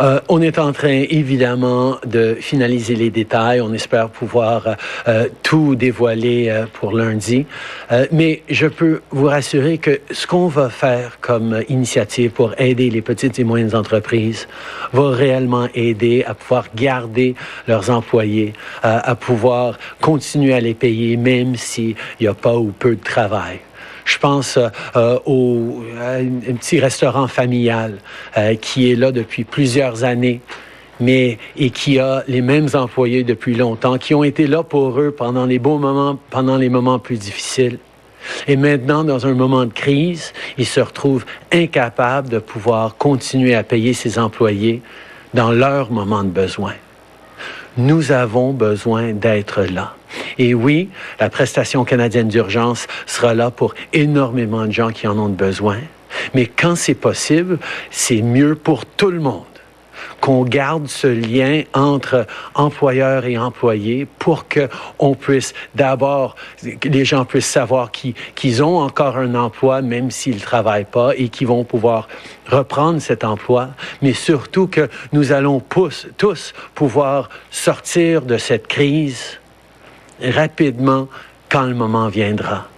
Euh, 0.00 0.20
on 0.28 0.40
est 0.42 0.58
en 0.58 0.72
train, 0.72 1.04
évidemment, 1.08 1.98
de 2.06 2.36
finaliser 2.40 2.94
les 2.94 3.10
détails. 3.10 3.60
On 3.60 3.72
espère 3.72 4.08
pouvoir 4.08 4.76
euh, 5.08 5.28
tout 5.42 5.74
dévoiler 5.74 6.48
euh, 6.48 6.66
pour 6.72 6.92
lundi. 6.92 7.46
Euh, 7.92 8.06
mais 8.12 8.42
je 8.48 8.66
peux 8.66 9.02
vous 9.10 9.26
rassurer 9.26 9.78
que 9.78 10.00
ce 10.10 10.26
qu'on 10.26 10.48
va 10.48 10.68
faire 10.68 11.18
comme 11.20 11.62
initiative 11.68 12.30
pour 12.30 12.54
aider 12.58 12.90
les 12.90 13.02
petites 13.02 13.38
et 13.38 13.44
moyennes 13.44 13.74
entreprises 13.74 14.48
va 14.92 15.10
réellement 15.10 15.68
aider 15.74 16.24
à 16.26 16.34
pouvoir 16.34 16.66
garder 16.74 17.34
leurs 17.66 17.90
employés, 17.90 18.52
euh, 18.84 18.98
à 19.02 19.14
pouvoir 19.14 19.78
continuer 20.00 20.54
à 20.54 20.60
les 20.60 20.74
payer 20.74 21.16
même 21.16 21.56
s'il 21.56 21.94
n'y 22.20 22.26
a 22.26 22.34
pas 22.34 22.56
ou 22.56 22.72
peu 22.72 22.96
de 22.96 23.02
travail. 23.02 23.65
Je 24.04 24.18
pense 24.18 24.58
euh, 24.96 25.18
au 25.26 25.84
à 26.00 26.16
un, 26.16 26.54
petit 26.54 26.80
restaurant 26.80 27.28
familial 27.28 27.98
euh, 28.36 28.54
qui 28.54 28.90
est 28.90 28.96
là 28.96 29.12
depuis 29.12 29.44
plusieurs 29.44 30.04
années 30.04 30.40
mais 31.00 31.38
et 31.56 31.70
qui 31.70 31.98
a 31.98 32.24
les 32.26 32.40
mêmes 32.40 32.68
employés 32.72 33.22
depuis 33.22 33.54
longtemps, 33.54 33.98
qui 33.98 34.14
ont 34.14 34.24
été 34.24 34.46
là 34.46 34.62
pour 34.62 34.98
eux 34.98 35.10
pendant 35.10 35.44
les 35.44 35.58
beaux 35.58 35.78
moments, 35.78 36.18
pendant 36.30 36.56
les 36.56 36.70
moments 36.70 36.98
plus 36.98 37.18
difficiles. 37.18 37.78
Et 38.48 38.56
maintenant, 38.56 39.04
dans 39.04 39.26
un 39.26 39.34
moment 39.34 39.64
de 39.66 39.72
crise, 39.72 40.32
ils 40.58 40.66
se 40.66 40.80
retrouvent 40.80 41.24
incapables 41.52 42.28
de 42.28 42.38
pouvoir 42.38 42.96
continuer 42.96 43.54
à 43.54 43.62
payer 43.62 43.92
ces 43.92 44.18
employés 44.18 44.82
dans 45.34 45.50
leur 45.50 45.90
moment 45.90 46.24
de 46.24 46.30
besoin. 46.30 46.72
Nous 47.76 48.10
avons 48.10 48.52
besoin 48.52 49.12
d'être 49.12 49.62
là. 49.62 49.95
Et 50.38 50.54
oui, 50.54 50.88
la 51.20 51.30
prestation 51.30 51.84
canadienne 51.84 52.28
d'urgence 52.28 52.86
sera 53.06 53.34
là 53.34 53.50
pour 53.50 53.74
énormément 53.92 54.66
de 54.66 54.72
gens 54.72 54.90
qui 54.90 55.06
en 55.06 55.18
ont 55.18 55.28
besoin. 55.28 55.78
Mais 56.34 56.46
quand 56.46 56.76
c'est 56.76 56.94
possible, 56.94 57.58
c'est 57.90 58.22
mieux 58.22 58.54
pour 58.54 58.86
tout 58.86 59.10
le 59.10 59.20
monde 59.20 59.44
qu'on 60.20 60.44
garde 60.44 60.88
ce 60.88 61.06
lien 61.06 61.62
entre 61.74 62.26
employeurs 62.54 63.26
et 63.26 63.38
employés 63.38 64.06
pour 64.18 64.48
que 64.48 64.68
on 64.98 65.14
puisse 65.14 65.54
d'abord, 65.74 66.36
les 66.84 67.04
gens 67.04 67.24
puissent 67.24 67.46
savoir 67.46 67.90
qu'ils 67.90 68.62
ont 68.62 68.78
encore 68.78 69.18
un 69.18 69.34
emploi 69.34 69.82
même 69.82 70.10
s'ils 70.10 70.36
ne 70.36 70.40
travaillent 70.40 70.84
pas 70.84 71.12
et 71.16 71.28
qu'ils 71.28 71.46
vont 71.46 71.64
pouvoir 71.64 72.08
reprendre 72.46 73.00
cet 73.00 73.24
emploi, 73.24 73.70
mais 74.02 74.12
surtout 74.12 74.66
que 74.66 74.88
nous 75.12 75.32
allons 75.32 75.62
tous 76.16 76.54
pouvoir 76.74 77.28
sortir 77.50 78.22
de 78.22 78.38
cette 78.38 78.68
crise 78.68 79.38
rapidement 80.22 81.08
quand 81.48 81.64
le 81.64 81.74
moment 81.74 82.08
viendra. 82.08 82.68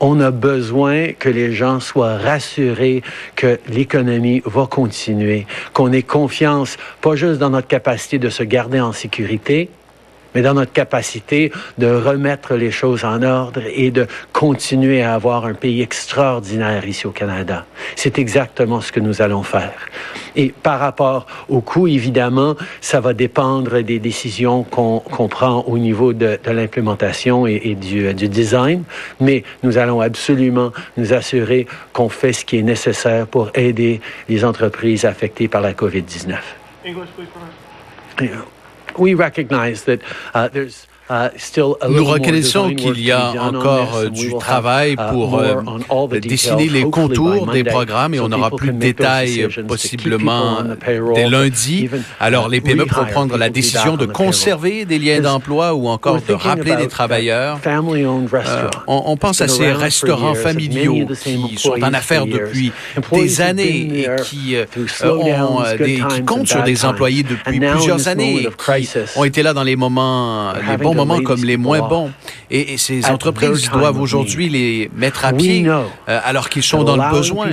On 0.00 0.20
a 0.20 0.30
besoin 0.30 1.12
que 1.12 1.28
les 1.28 1.52
gens 1.52 1.80
soient 1.80 2.18
rassurés 2.18 3.02
que 3.36 3.58
l'économie 3.68 4.42
va 4.44 4.66
continuer, 4.66 5.46
qu'on 5.72 5.92
ait 5.92 6.02
confiance, 6.02 6.76
pas 7.00 7.14
juste 7.14 7.38
dans 7.38 7.50
notre 7.50 7.68
capacité 7.68 8.18
de 8.18 8.28
se 8.28 8.42
garder 8.42 8.80
en 8.80 8.92
sécurité, 8.92 9.70
mais 10.34 10.42
dans 10.42 10.54
notre 10.54 10.72
capacité 10.72 11.52
de 11.78 11.86
remettre 11.86 12.54
les 12.54 12.70
choses 12.70 13.04
en 13.04 13.22
ordre 13.22 13.62
et 13.74 13.90
de 13.90 14.06
continuer 14.32 15.02
à 15.02 15.14
avoir 15.14 15.46
un 15.46 15.54
pays 15.54 15.82
extraordinaire 15.82 16.86
ici 16.86 17.06
au 17.06 17.10
Canada. 17.10 17.66
C'est 17.96 18.18
exactement 18.18 18.80
ce 18.80 18.92
que 18.92 19.00
nous 19.00 19.22
allons 19.22 19.42
faire. 19.42 19.74
Et 20.36 20.52
par 20.62 20.80
rapport 20.80 21.26
au 21.48 21.60
coût, 21.60 21.86
évidemment, 21.86 22.56
ça 22.80 23.00
va 23.00 23.14
dépendre 23.14 23.80
des 23.82 23.98
décisions 23.98 24.64
qu'on 24.64 25.28
prend 25.28 25.62
au 25.66 25.78
niveau 25.78 26.12
de, 26.12 26.38
de 26.42 26.50
l'implémentation 26.50 27.46
et, 27.46 27.60
et 27.64 27.74
du, 27.74 28.12
du 28.14 28.28
design, 28.28 28.82
mais 29.20 29.44
nous 29.62 29.78
allons 29.78 30.00
absolument 30.00 30.72
nous 30.96 31.12
assurer 31.12 31.66
qu'on 31.92 32.08
fait 32.08 32.32
ce 32.32 32.44
qui 32.44 32.58
est 32.58 32.62
nécessaire 32.62 33.26
pour 33.26 33.50
aider 33.54 34.00
les 34.28 34.44
entreprises 34.44 35.04
affectées 35.04 35.48
par 35.48 35.60
la 35.60 35.72
COVID-19. 35.72 36.36
We 38.98 39.14
recognize 39.14 39.84
that 39.84 40.02
uh, 40.34 40.48
there's 40.48 40.86
Nous 41.10 41.16
little 41.16 41.74
more 41.90 42.14
reconnaissons 42.14 42.74
qu'il 42.74 43.00
y 43.00 43.10
a 43.10 43.32
encore 43.38 43.96
euh, 43.96 44.08
du 44.08 44.32
travail 44.38 44.92
uh, 44.92 44.96
pour 45.12 45.38
euh, 45.38 46.20
dessiner 46.20 46.68
les 46.70 46.84
contours 46.84 47.46
des 47.48 47.62
programmes 47.62 48.14
et 48.14 48.20
on 48.20 48.30
people 48.30 48.56
plus 48.56 48.72
de 48.72 48.78
détails 48.78 49.48
possiblement 49.68 50.62
dès 51.14 51.28
lundi. 51.28 51.90
Alors 52.18 52.48
uh, 52.48 52.50
les 52.50 52.62
PME 52.62 52.86
pourront 52.86 53.04
prendre 53.04 53.36
la 53.36 53.50
décision 53.50 53.98
de 53.98 54.06
conserver 54.06 54.86
des 54.86 54.98
liens 54.98 55.20
d'emploi 55.20 55.74
ou 55.74 55.88
encore 55.88 56.22
de 56.26 56.32
rappeler 56.32 56.76
des 56.76 56.84
uh, 56.84 56.88
travailleurs. 56.88 57.58
Euh, 57.66 58.68
on, 58.86 59.02
on 59.04 59.16
pense 59.18 59.42
à 59.42 59.48
ces 59.48 59.72
restaurants 59.72 60.34
familiaux 60.34 61.06
qui 61.22 61.58
sont 61.58 61.76
en 61.82 61.92
affaires 61.92 62.26
depuis 62.26 62.72
des 63.12 63.40
années 63.42 64.04
et 64.04 64.08
qui 64.24 64.56
euh, 64.56 64.64
ont 65.04 65.62
des, 65.78 66.02
comptent 66.26 66.48
sur 66.48 66.62
des 66.62 66.84
employés 66.86 67.24
depuis 67.24 67.60
plusieurs 67.60 68.08
années 68.08 68.48
et 68.48 68.48
qui 68.48 68.88
ont 69.16 69.24
été 69.24 69.42
là 69.42 69.52
dans 69.52 69.64
les 69.64 69.76
moments, 69.76 70.52
les 70.54 70.93
having 70.93 70.93
bons 70.94 71.06
moments 71.06 71.22
comme 71.22 71.44
les 71.44 71.56
moins 71.56 71.80
bons. 71.88 72.10
Et, 72.50 72.74
et 72.74 72.78
ces 72.78 73.06
entreprises 73.06 73.70
doivent 73.70 74.00
aujourd'hui 74.00 74.48
les 74.48 74.90
mettre 74.94 75.24
à 75.24 75.32
pied 75.32 75.66
euh, 75.66 76.20
alors 76.24 76.48
qu'ils 76.48 76.62
sont 76.62 76.84
dans 76.84 76.96
le 76.96 77.10
besoin. 77.10 77.48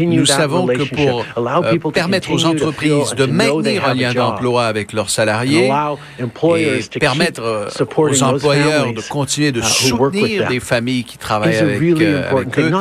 Nous 0.00 0.26
savons 0.26 0.66
que 0.66 0.82
pour 0.82 1.24
euh, 1.36 1.90
permettre 1.92 2.30
aux 2.30 2.44
entreprises 2.44 3.14
de 3.14 3.24
maintenir 3.26 3.86
un 3.86 3.94
lien 3.94 4.12
d'emploi 4.12 4.66
avec 4.66 4.92
leurs 4.92 5.10
salariés 5.10 5.70
et 6.18 6.98
permettre 6.98 7.42
euh, 7.42 7.68
aux 7.96 8.22
employeurs 8.22 8.92
de 8.92 9.00
continuer 9.08 9.52
de 9.52 9.60
uh, 9.60 9.64
soutenir 9.64 10.48
des 10.48 10.60
familles 10.60 11.04
qui 11.04 11.18
travaillent 11.18 11.56
avec, 11.56 11.80
euh, 12.00 12.44
eux. 12.56 12.72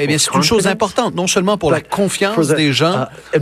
eh 0.00 0.06
bien, 0.06 0.18
c'est 0.18 0.34
une 0.34 0.42
chose 0.42 0.66
importante, 0.66 1.14
non 1.14 1.26
seulement 1.26 1.58
pour 1.58 1.70
la 1.70 1.80
confiance 1.80 2.48
des 2.48 2.72
gens, 2.72 3.06
uh, 3.34 3.38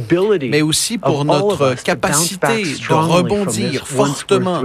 mais 0.49 0.63
aussi 0.63 0.99
pour 0.99 1.25
notre 1.25 1.75
capacité 1.83 2.63
de 2.63 2.95
rebondir 2.95 3.87
fortement 3.87 4.63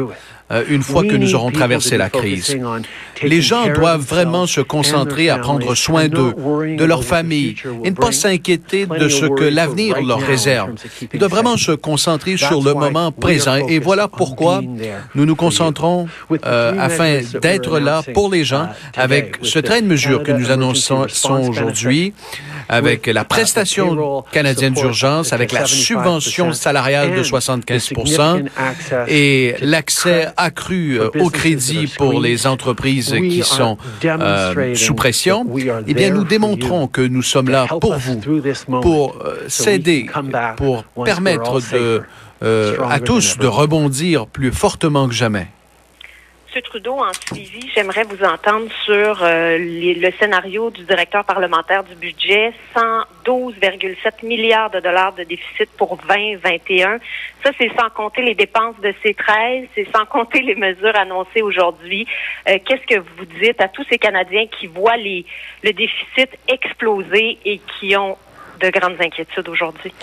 une 0.69 0.83
fois 0.83 1.03
que 1.03 1.15
nous 1.15 1.35
aurons 1.35 1.51
traversé 1.51 1.97
la 1.97 2.09
crise. 2.09 2.57
Les 3.25 3.41
gens 3.41 3.67
doivent 3.67 4.05
vraiment 4.05 4.45
se 4.47 4.61
concentrer 4.61 5.29
à 5.29 5.37
prendre 5.37 5.75
soin 5.75 6.07
d'eux, 6.07 6.33
de 6.77 6.83
leur 6.83 7.03
famille, 7.03 7.55
et 7.83 7.91
ne 7.91 7.95
pas 7.95 8.11
s'inquiéter 8.11 8.85
de 8.85 9.09
ce 9.09 9.25
que 9.25 9.43
l'avenir 9.43 10.01
leur 10.01 10.19
réserve. 10.19 10.73
Ils 11.13 11.19
doivent 11.19 11.31
vraiment 11.31 11.57
se 11.57 11.71
concentrer 11.71 12.37
sur 12.37 12.61
le 12.61 12.73
moment 12.73 13.11
présent. 13.11 13.55
Et 13.55 13.79
voilà 13.79 14.07
pourquoi 14.07 14.61
nous 15.15 15.25
nous 15.25 15.35
concentrons 15.35 16.07
euh, 16.45 16.73
afin 16.79 17.19
d'être 17.41 17.79
là 17.79 18.01
pour 18.13 18.31
les 18.31 18.43
gens 18.43 18.65
uh, 18.65 18.99
avec 18.99 19.37
ce 19.41 19.59
train 19.59 19.81
de 19.81 19.87
mesures 19.87 20.23
que 20.23 20.31
nous 20.31 20.51
annonçons 20.51 21.07
aujourd'hui, 21.47 22.13
avec 22.69 23.07
la 23.07 23.23
prestation 23.25 24.23
canadienne 24.31 24.73
d'urgence, 24.73 25.33
avec 25.33 25.51
la 25.51 25.63
75% 25.63 25.95
subvention 25.95 26.53
salariale 26.53 27.15
de 27.15 27.19
and 27.19 27.23
75 27.23 27.75
the 27.75 27.79
significant 27.79 28.45
access 28.57 29.09
et 29.09 29.55
l'accès 29.61 30.27
accru 30.37 30.99
euh, 30.99 31.09
au 31.19 31.29
crédit 31.29 31.87
pour 31.97 32.19
les 32.19 32.47
entreprises 32.47 33.14
qui 33.21 33.43
sont 33.43 33.77
euh, 34.03 34.75
sous 34.75 34.95
pression, 34.95 35.45
eh 35.87 35.93
bien, 35.93 36.09
nous 36.11 36.23
démontrons 36.23 36.87
que 36.87 37.01
nous 37.01 37.23
sommes 37.23 37.49
là 37.49 37.67
pour 37.67 37.95
us 37.95 38.65
vous, 38.67 38.81
pour 38.81 39.17
euh, 39.25 39.45
s'aider, 39.47 40.07
pour 40.57 40.83
permettre 41.03 41.61
de, 41.73 42.03
euh, 42.43 42.77
à 42.89 42.99
tous 42.99 43.37
de 43.37 43.47
rebondir 43.47 44.27
plus 44.27 44.51
fortement 44.51 45.07
que 45.07 45.13
jamais. 45.13 45.47
M. 46.55 46.61
Trudeau, 46.61 46.99
en 46.99 47.11
suivi, 47.13 47.69
j'aimerais 47.75 48.03
vous 48.03 48.23
entendre 48.23 48.71
sur 48.85 49.21
euh, 49.21 49.57
le 49.59 50.09
scénario 50.17 50.69
du 50.69 50.85
directeur 50.85 51.25
parlementaire 51.25 51.83
du 51.83 51.95
budget, 51.95 52.53
112,7 52.73 54.25
milliards 54.25 54.69
de 54.69 54.79
dollars 54.79 55.13
de 55.13 55.23
déficit 55.23 55.69
pour 55.77 55.97
2021. 55.97 56.99
Ça, 57.43 57.51
c'est 57.57 57.69
sans 57.77 57.89
compter 57.89 58.21
les 58.21 58.35
dépenses 58.35 58.79
de 58.81 58.93
ces 59.03 59.13
13, 59.13 59.67
c'est 59.75 59.87
sans 59.93 60.05
compter 60.05 60.41
les 60.43 60.55
mesures 60.55 60.95
annoncées 60.95 61.41
aujourd'hui. 61.41 62.07
Euh, 62.47 62.57
Qu'est-ce 62.65 62.87
que 62.87 62.99
vous 62.99 63.25
dites 63.25 63.59
à 63.59 63.67
tous 63.67 63.85
ces 63.89 63.97
Canadiens 63.97 64.47
qui 64.47 64.67
voient 64.67 64.97
le 64.97 65.73
déficit 65.73 66.29
exploser 66.47 67.37
et 67.43 67.59
qui 67.79 67.97
ont 67.97 68.17
de 68.59 68.69
grandes 68.69 68.99
inquiétudes 68.99 69.49
aujourd'hui? 69.49 69.93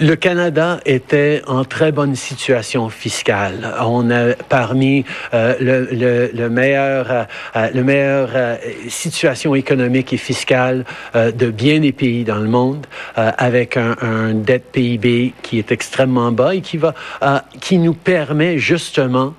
Le 0.00 0.14
Canada 0.14 0.80
était 0.84 1.42
en 1.46 1.64
très 1.64 1.92
bonne 1.92 2.14
situation 2.14 2.88
fiscale. 2.88 3.74
On 3.80 4.10
a 4.10 4.34
parmi 4.48 5.04
euh, 5.34 5.54
le, 5.60 5.88
le, 5.92 6.30
le, 6.32 6.50
meilleur, 6.50 7.10
euh, 7.10 7.68
le 7.74 7.82
meilleur 7.82 8.30
euh, 8.34 8.56
situation 8.88 9.54
économique 9.54 10.12
et 10.12 10.16
fiscale 10.16 10.84
euh, 11.14 11.32
de 11.32 11.50
bien 11.50 11.80
des 11.80 11.92
pays 11.92 12.24
dans 12.24 12.38
le 12.38 12.48
monde, 12.48 12.86
euh, 13.18 13.30
avec 13.38 13.76
un, 13.76 13.96
un, 14.00 14.34
dette 14.34 14.72
PIB 14.72 15.34
qui 15.42 15.58
est 15.58 15.72
extrêmement 15.72 16.32
bas 16.32 16.54
et 16.54 16.60
qui 16.60 16.76
va, 16.76 16.94
qui 17.60 17.78
nous 17.78 17.94
permet 17.94 18.58
justement 18.58 19.34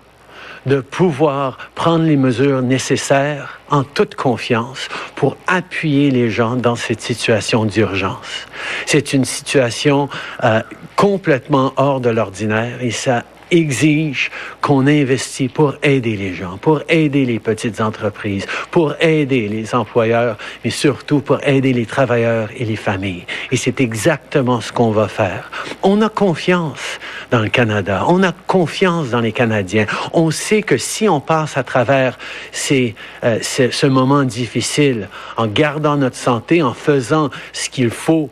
de 0.66 0.82
pouvoir 0.82 1.58
prendre 1.76 2.06
les 2.06 2.18
mesures 2.18 2.62
nécessaires 2.62 3.60
en 3.70 3.84
toute 3.84 4.16
confiance 4.16 4.90
pour 5.16 5.38
appuyer 5.48 6.12
les 6.12 6.30
gens 6.30 6.56
dans 6.56 6.76
cette 6.76 7.02
situation 7.02 7.66
d'urgence. 7.66 8.48
C'est 8.86 9.14
une 9.14 9.26
situation 9.26 10.10
euh, 10.44 10.62
complètement 10.96 11.74
hors 11.78 12.02
de 12.02 12.10
l'ordinaire 12.10 12.82
et 12.82 12.92
ça 12.92 13.24
exige 13.52 14.32
qu'on 14.62 14.88
investit 14.88 15.50
pour 15.50 15.76
aider 15.84 16.16
les 16.16 16.34
gens, 16.34 16.58
pour 16.58 16.82
aider 16.90 17.26
les 17.26 17.40
petites 17.40 17.82
entreprises, 17.82 18.46
pour 18.72 18.96
aider 19.00 19.48
les 19.48 19.76
employeurs, 19.76 20.38
mais 20.64 20.70
surtout 20.70 21.20
pour 21.20 21.40
aider 21.44 21.74
les 21.74 21.86
travailleurs 21.86 22.50
et 22.58 22.66
les 22.66 22.76
familles. 22.76 23.26
Et 23.52 23.58
c'est 23.58 23.82
exactement 23.82 24.62
ce 24.62 24.72
qu'on 24.72 24.92
va 24.92 25.08
faire. 25.08 25.52
On 25.84 26.02
a 26.02 26.10
confiance 26.10 27.00
dans 27.30 27.40
le 27.40 27.50
Canada, 27.50 28.06
on 28.08 28.24
a 28.24 28.32
confiance 28.32 29.10
dans 29.10 29.22
les 29.22 29.32
Canadiens. 29.32 29.86
On 30.14 30.32
sait 30.32 30.62
que 30.62 30.78
si 30.78 31.08
on 31.08 31.20
passe 31.20 31.58
à 31.58 31.64
travers 31.64 32.18
ces, 32.52 32.96
euh, 33.24 33.40
ce, 33.42 33.70
ce 33.70 33.88
moment 33.88 34.24
difficile, 34.24 35.10
en 35.38 35.48
gardant 35.48 35.98
notre 35.98 36.16
santé, 36.16 36.62
en 36.62 36.74
faisant 36.74 37.30
ce 37.54 37.70
qu'il 37.70 37.90
faut 37.90 38.30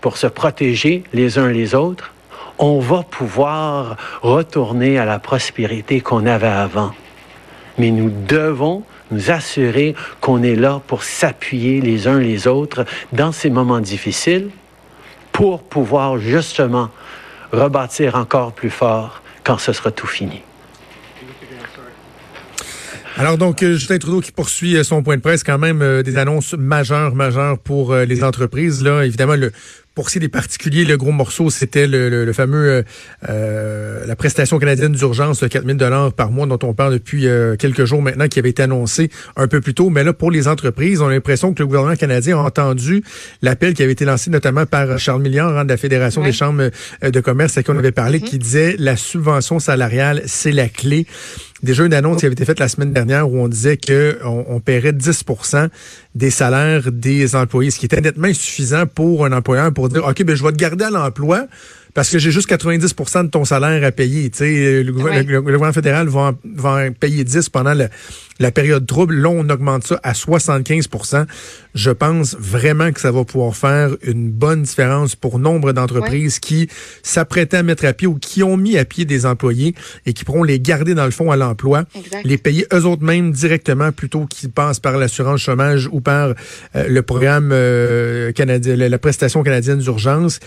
pour 0.00 0.16
se 0.16 0.26
protéger 0.26 1.04
les 1.12 1.38
uns 1.38 1.48
les 1.48 1.74
autres, 1.74 2.12
on 2.58 2.78
va 2.78 3.02
pouvoir 3.02 3.96
retourner 4.22 4.98
à 4.98 5.04
la 5.04 5.18
prospérité 5.18 6.00
qu'on 6.00 6.26
avait 6.26 6.46
avant. 6.46 6.92
Mais 7.78 7.90
nous 7.90 8.10
devons 8.10 8.84
nous 9.10 9.30
assurer 9.30 9.94
qu'on 10.20 10.42
est 10.42 10.56
là 10.56 10.80
pour 10.86 11.04
s'appuyer 11.04 11.80
les 11.80 12.08
uns 12.08 12.18
les 12.18 12.46
autres 12.46 12.84
dans 13.12 13.32
ces 13.32 13.50
moments 13.50 13.80
difficiles 13.80 14.50
pour 15.32 15.62
pouvoir 15.62 16.18
justement 16.18 16.90
rebâtir 17.52 18.16
encore 18.16 18.52
plus 18.52 18.70
fort 18.70 19.22
quand 19.44 19.58
ce 19.58 19.72
sera 19.72 19.90
tout 19.90 20.06
fini. 20.06 20.42
Alors 23.18 23.38
donc, 23.38 23.62
euh, 23.62 23.72
Justin 23.72 23.96
Trudeau 23.96 24.20
qui 24.20 24.30
poursuit 24.30 24.76
euh, 24.76 24.84
son 24.84 25.02
point 25.02 25.16
de 25.16 25.22
presse, 25.22 25.42
quand 25.42 25.56
même 25.58 25.80
euh, 25.80 26.02
des 26.02 26.18
annonces 26.18 26.52
majeures, 26.52 27.14
majeures 27.14 27.58
pour 27.58 27.94
les 27.94 28.22
entreprises. 28.22 28.82
Là, 28.82 29.04
évidemment, 29.04 29.36
le 29.36 29.52
pour 29.96 30.10
ce 30.10 30.12
qui 30.12 30.18
est 30.18 30.20
des 30.20 30.28
particuliers, 30.28 30.84
le 30.84 30.98
gros 30.98 31.10
morceau, 31.10 31.48
c'était 31.48 31.86
le, 31.86 32.10
le, 32.10 32.26
le, 32.26 32.32
fameux 32.34 32.84
euh, 33.30 34.06
la 34.06 34.14
prestation 34.14 34.58
canadienne 34.58 34.92
d'urgence 34.92 35.40
de 35.40 35.46
4000 35.48 35.78
dollars 35.78 36.12
par 36.12 36.30
mois 36.30 36.46
dont 36.46 36.58
on 36.64 36.74
parle 36.74 36.92
depuis 36.92 37.26
euh, 37.26 37.56
quelques 37.56 37.86
jours 37.86 38.02
maintenant, 38.02 38.28
qui 38.28 38.38
avait 38.38 38.50
été 38.50 38.62
annoncé 38.62 39.10
un 39.36 39.48
peu 39.48 39.62
plus 39.62 39.72
tôt. 39.72 39.88
Mais 39.88 40.04
là, 40.04 40.12
pour 40.12 40.30
les 40.30 40.48
entreprises, 40.48 41.00
on 41.00 41.06
a 41.06 41.12
l'impression 41.12 41.54
que 41.54 41.62
le 41.62 41.66
gouvernement 41.66 41.96
canadien 41.96 42.36
a 42.36 42.42
entendu 42.42 43.02
l'appel 43.40 43.72
qui 43.72 43.82
avait 43.82 43.92
été 43.92 44.04
lancé 44.04 44.28
notamment 44.30 44.66
par 44.66 44.98
Charles 44.98 45.22
Milliard 45.22 45.56
hein, 45.56 45.64
de 45.64 45.70
la 45.70 45.78
Fédération 45.78 46.22
des 46.22 46.32
chambres 46.32 46.68
euh, 47.02 47.10
de 47.10 47.20
commerce 47.20 47.56
à 47.56 47.62
qui 47.62 47.70
on 47.70 47.78
avait 47.78 47.90
parlé, 47.90 48.18
-hmm. 48.18 48.24
qui 48.24 48.38
disait 48.38 48.76
la 48.78 48.98
subvention 48.98 49.58
salariale, 49.60 50.20
c'est 50.26 50.52
la 50.52 50.68
clé 50.68 51.06
déjà 51.62 51.84
une 51.84 51.94
annonce 51.94 52.20
qui 52.20 52.26
avait 52.26 52.34
été 52.34 52.44
faite 52.44 52.60
la 52.60 52.68
semaine 52.68 52.92
dernière 52.92 53.30
où 53.30 53.38
on 53.38 53.48
disait 53.48 53.76
que 53.76 54.18
on, 54.24 54.44
on 54.48 54.60
paierait 54.60 54.92
10% 54.92 55.68
des 56.14 56.30
salaires 56.30 56.90
des 56.92 57.36
employés, 57.36 57.70
ce 57.70 57.78
qui 57.78 57.86
était 57.86 58.00
nettement 58.00 58.28
insuffisant 58.28 58.86
pour 58.86 59.24
un 59.24 59.32
employeur 59.32 59.72
pour 59.72 59.88
dire 59.88 60.04
OK, 60.04 60.22
ben 60.24 60.36
je 60.36 60.44
vais 60.44 60.52
te 60.52 60.56
garder 60.56 60.84
à 60.84 60.90
l'emploi 60.90 61.46
parce 61.96 62.10
que 62.10 62.18
j'ai 62.18 62.30
juste 62.30 62.50
90% 62.50 63.24
de 63.24 63.30
ton 63.30 63.46
salaire 63.46 63.82
à 63.82 63.90
payer. 63.90 64.28
Tu 64.28 64.38
sais, 64.38 64.82
le, 64.82 64.92
ouais. 64.92 65.22
le, 65.22 65.32
le, 65.32 65.40
gouvernement 65.40 65.72
fédéral 65.72 66.08
va 66.08 66.20
en, 66.20 66.32
va 66.44 66.86
en 66.86 66.92
payer 66.92 67.24
10 67.24 67.48
pendant 67.48 67.72
le, 67.72 67.88
la 68.38 68.50
période 68.50 68.86
trouble. 68.86 69.14
Là, 69.14 69.30
on 69.30 69.48
augmente 69.48 69.86
ça 69.86 69.98
à 70.02 70.12
75% 70.12 71.24
Je 71.74 71.90
pense 71.90 72.36
vraiment 72.38 72.92
que 72.92 73.00
ça 73.00 73.10
va 73.10 73.24
pouvoir 73.24 73.56
faire 73.56 73.96
une 74.02 74.30
bonne 74.30 74.62
différence 74.62 75.16
pour 75.16 75.38
nombre 75.38 75.72
d'entreprises 75.72 76.38
qui 76.38 76.68
s'apprêtaient 77.02 77.56
à 77.56 77.62
mettre 77.62 77.86
à 77.86 77.94
pied 77.94 78.06
ou 78.06 78.16
qui 78.16 78.42
ont 78.42 78.58
mis 78.58 78.76
à 78.76 78.84
pied 78.84 79.06
des 79.06 79.24
employés 79.24 79.74
et 80.04 80.12
qui 80.12 80.24
pourront 80.24 80.42
les 80.42 80.60
garder 80.60 80.94
dans 80.94 81.06
le 81.06 81.10
fond 81.10 81.30
à 81.30 81.36
l'emploi, 81.36 81.84
les 82.24 82.36
payer 82.36 82.66
eux 82.74 82.84
autres 82.84 83.04
mêmes 83.04 83.32
directement 83.32 83.90
plutôt 83.90 84.26
qu'ils 84.26 84.50
passent 84.50 84.80
par 84.80 84.98
l'assurance 84.98 85.40
chômage 85.40 85.88
ou 85.90 86.02
par 86.02 86.34
euh, 86.74 86.88
le 86.88 87.00
programme 87.00 87.52
euh, 87.52 88.32
canadien, 88.32 88.76
la 88.76 88.98
prestation 88.98 89.42
canadienne 89.42 89.78
d'urgence 89.78 90.40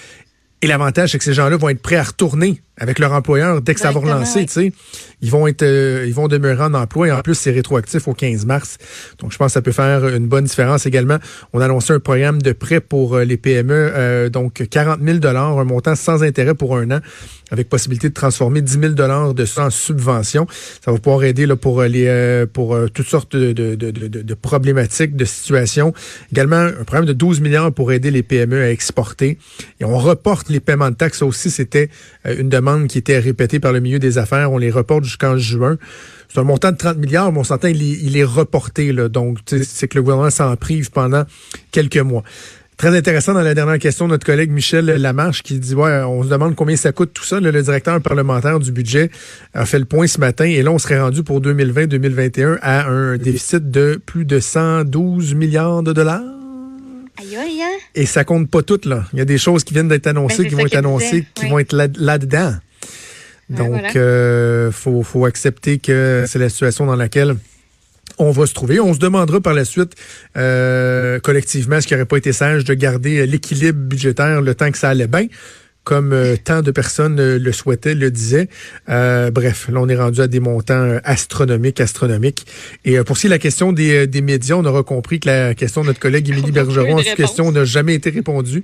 et 0.62 0.68
l'avantage, 0.68 1.12
c'est 1.12 1.18
que 1.18 1.24
ces 1.24 1.34
gens-là 1.34 1.58
vont 1.58 1.70
être 1.70 1.82
prêts 1.82 1.96
à 1.96 2.04
retourner 2.04 2.62
avec 2.80 3.00
leur 3.00 3.14
employeur 3.14 3.62
dès 3.62 3.74
que 3.74 3.80
ça 3.80 3.92
va 3.92 4.00
relancer. 4.00 4.46
Oui. 4.56 4.74
Ils 5.22 5.32
vont 5.32 5.48
être, 5.48 5.64
euh, 5.64 6.06
ils 6.08 6.14
vont 6.14 6.30
demeurer 6.30 6.64
en 6.64 6.74
emploi 6.74 7.10
et 7.10 7.12
en 7.12 7.22
plus 7.22 7.36
c'est 7.36 7.52
rétroactif 7.52 8.08
au 8.08 8.14
15 8.14 8.46
mars. 8.46 8.78
Donc 9.20 9.34
je 9.34 9.38
pense 9.38 9.48
que 9.48 9.54
ça 9.54 9.62
peut 9.62 9.74
faire 9.74 10.08
une 10.08 10.28
bonne 10.28 10.46
différence 10.46 10.86
également. 10.86 11.18
On 11.52 11.60
a 11.60 11.66
annoncé 11.66 11.94
un 11.94 12.00
programme 12.00 12.42
de 12.42 12.54
prêt 12.54 12.80
pour 12.80 13.16
euh, 13.16 13.26
les 13.26 13.36
PME, 13.36 13.74
euh, 13.74 14.30
donc 14.30 14.66
40 14.70 15.02
000 15.04 15.18
dollars, 15.18 15.60
un 15.60 15.66
montant 15.66 15.96
sans 15.96 16.24
intérêt 16.24 16.54
pour 16.54 16.78
un 16.78 16.90
an, 16.92 17.00
avec 17.52 17.68
possibilité 17.68 18.08
de 18.08 18.14
transformer 18.14 18.62
10 18.62 18.80
000 18.80 18.94
dollars 18.94 19.34
de 19.34 19.44
ça 19.44 19.66
en 19.66 19.70
subvention. 19.70 20.48
Ça 20.84 20.92
va 20.92 20.98
pouvoir 21.00 21.24
aider 21.26 21.46
là 21.46 21.58
pour 21.58 21.84
les, 21.84 22.08
euh, 22.08 22.46
pour 22.46 22.78
toutes 22.94 23.08
sortes 23.08 23.36
de, 23.36 23.52
de, 23.52 23.76
de, 23.76 23.92
de, 23.92 24.34
problématiques, 24.36 25.18
de 25.18 25.26
situations. 25.26 25.94
Également 26.32 26.56
un 26.56 26.84
programme 26.86 27.06
de 27.06 27.14
12 27.14 27.42
milliards 27.42 27.74
pour 27.74 27.92
aider 27.92 28.12
les 28.12 28.24
PME 28.24 28.62
à 28.62 28.72
exporter. 28.72 29.38
Et 29.82 29.86
on 29.86 29.98
reporte 29.98 30.50
les 30.50 30.62
paiements 30.62 30.92
de 30.92 30.96
taxes 30.96 31.22
aussi. 31.22 31.52
C'était 31.52 31.90
une 32.26 32.50
demande 32.50 32.69
qui 32.88 32.98
était 32.98 33.20
répétée 33.20 33.60
par 33.60 33.74
le 33.74 33.80
milieu 33.80 34.00
des 34.00 34.18
affaires. 34.18 34.52
On 34.52 34.58
les 34.58 34.72
reporte 34.72 35.04
jusqu'en 35.04 35.38
juin. 35.38 35.78
C'est 36.30 36.40
un 36.40 36.44
montant 36.44 36.72
de 36.72 36.78
30 36.78 36.98
milliards, 36.98 37.32
mais 37.32 37.40
on 37.40 37.44
s'entend, 37.44 37.68
il, 37.70 38.18
est 38.18 38.24
reporté. 38.24 38.92
Là, 38.92 39.10
donc, 39.10 39.40
c'est 39.46 39.88
que 39.88 39.98
le 39.98 40.04
gouvernement 40.04 40.30
s'en 40.30 40.56
prive 40.56 40.92
pendant 40.92 41.24
quelques 41.72 41.98
mois. 41.98 42.24
Très 42.78 42.96
intéressant 42.96 43.34
dans 43.34 43.42
la 43.42 43.54
dernière 43.54 43.78
question, 43.78 44.08
notre 44.08 44.26
collègue 44.26 44.52
Michel 44.52 44.86
Lamarche 44.86 45.44
qui 45.44 45.60
dit 45.60 45.76
ouais, 45.76 46.02
on 46.04 46.24
se 46.24 46.30
demande 46.30 46.56
combien 46.56 46.78
ça 46.78 46.94
coûte 46.94 47.12
tout 47.14 47.26
ça. 47.26 47.42
Le 47.42 47.52
directeur 47.62 48.00
parlementaire 48.00 48.58
du 48.58 48.72
budget 48.72 49.12
a 49.54 49.66
fait 49.66 49.80
le 49.80 49.86
point 49.86 50.08
ce 50.08 50.18
matin 50.18 50.46
et 50.46 50.64
là, 50.64 50.72
on 50.72 50.78
serait 50.78 51.02
rendu 51.02 51.22
pour 51.22 51.42
2020-2021 51.42 52.58
à 52.62 52.88
un 52.88 53.18
déficit 53.18 53.70
de 53.70 54.00
plus 54.06 54.24
de 54.24 54.40
112 54.40 55.34
milliards 55.36 55.84
de 55.84 55.92
dollars. 55.92 56.39
Aïe, 57.20 57.36
aïe, 57.36 57.62
hein? 57.62 57.78
Et 57.96 58.06
ça 58.06 58.24
compte 58.24 58.50
pas 58.50 58.64
tout, 58.64 58.80
là. 58.86 59.06
Il 59.14 59.20
y 59.20 59.22
a 59.22 59.26
des 59.26 59.38
choses 59.38 59.64
qui 59.64 59.74
viennent 59.74 59.90
d'être 59.90 60.08
annoncées, 60.08 60.44
ben, 60.44 60.50
qui 60.50 60.56
vont 60.56 60.66
être 60.66 60.78
annoncées, 60.78 61.26
qui 61.34 61.44
oui. 61.46 61.50
vont 61.50 61.60
être 61.60 61.74
là-dedans. 61.74 62.38
Là 62.40 62.60
donc, 63.50 63.70
voilà. 63.70 63.90
euh, 63.96 64.72
faut, 64.72 65.04
faut 65.04 65.26
accepter 65.26 65.80
que 65.80 66.26
c'est 66.28 66.40
la 66.40 66.50
situation 66.50 66.86
dans 66.86 66.96
laquelle 66.96 67.36
on 68.20 68.32
va 68.32 68.46
se 68.46 68.54
trouver. 68.54 68.80
On 68.80 68.94
se 68.94 69.00
demandera 69.00 69.42
par 69.42 69.54
la 69.54 69.66
suite 69.66 69.94
euh, 70.38 71.20
collectivement 71.20 71.82
ce 71.82 71.88
qui 71.88 71.94
n'aurait 71.94 72.06
pas 72.06 72.18
été 72.18 72.32
sage 72.32 72.64
de 72.64 72.74
garder 72.74 73.26
l'équilibre 73.26 73.80
budgétaire 73.80 74.42
le 74.42 74.56
temps 74.56 74.72
que 74.72 74.78
ça 74.78 74.90
allait 74.90 75.08
bien? 75.08 75.28
Comme 75.90 76.14
euh, 76.14 76.36
tant 76.38 76.62
de 76.62 76.70
personnes 76.70 77.20
euh, 77.20 77.40
le 77.40 77.52
souhaitaient, 77.52 77.96
le 77.96 78.12
disaient. 78.12 78.48
Euh, 78.90 79.32
bref, 79.32 79.70
là, 79.74 79.80
on 79.82 79.90
est 79.90 79.96
rendu 79.96 80.22
à 80.22 80.28
des 80.28 80.40
montants 80.40 81.00
astronomiques, 81.04 81.82
astronomiques. 81.82 82.46
Et 82.86 83.00
pour 83.00 83.18
ce 83.18 83.22
qui 83.22 83.28
est 83.28 83.30
de 83.30 83.34
la 83.34 83.40
question 83.40 83.74
des, 83.74 84.06
des 84.06 84.22
médias, 84.22 84.54
on 84.54 84.66
aura 84.66 84.84
compris 84.84 85.20
que 85.20 85.28
la 85.28 85.56
question 85.56 85.82
de 85.82 85.88
notre 85.88 86.00
collègue 86.00 86.30
Émilie 86.30 86.52
Bergeron, 86.52 87.00
cette 87.00 87.16
question 87.16 87.52
n'a 87.52 87.66
jamais 87.66 87.96
été 87.96 88.12
répondue. 88.12 88.64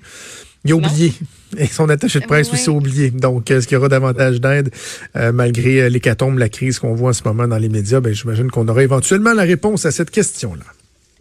Il 0.66 0.74
a 0.74 0.76
oublié. 0.76 1.14
Non. 1.54 1.62
Et 1.64 1.66
son 1.66 1.90
attaché 1.90 2.20
de 2.20 2.28
presse 2.28 2.50
oui. 2.52 2.60
aussi 2.60 2.70
a 2.70 2.74
oublié. 2.74 3.10
Donc, 3.10 3.50
est-ce 3.50 3.68
qu'il 3.68 3.74
y 3.74 3.78
aura 3.80 3.90
davantage 3.90 4.40
d'aide 4.40 4.70
euh, 5.16 5.32
malgré 5.32 5.90
l'hécatombe, 5.90 6.38
la 6.38 6.50
crise 6.50 6.78
qu'on 6.78 6.94
voit 6.94 7.10
en 7.10 7.14
ce 7.14 7.24
moment 7.24 7.48
dans 7.48 7.58
les 7.58 7.70
médias? 7.70 8.02
Ben, 8.02 8.14
j'imagine 8.14 8.52
qu'on 8.52 8.68
aura 8.68 8.84
éventuellement 8.84 9.34
la 9.34 9.44
réponse 9.44 9.88
à 9.88 9.92
cette 9.92 10.12
question-là. 10.12 10.66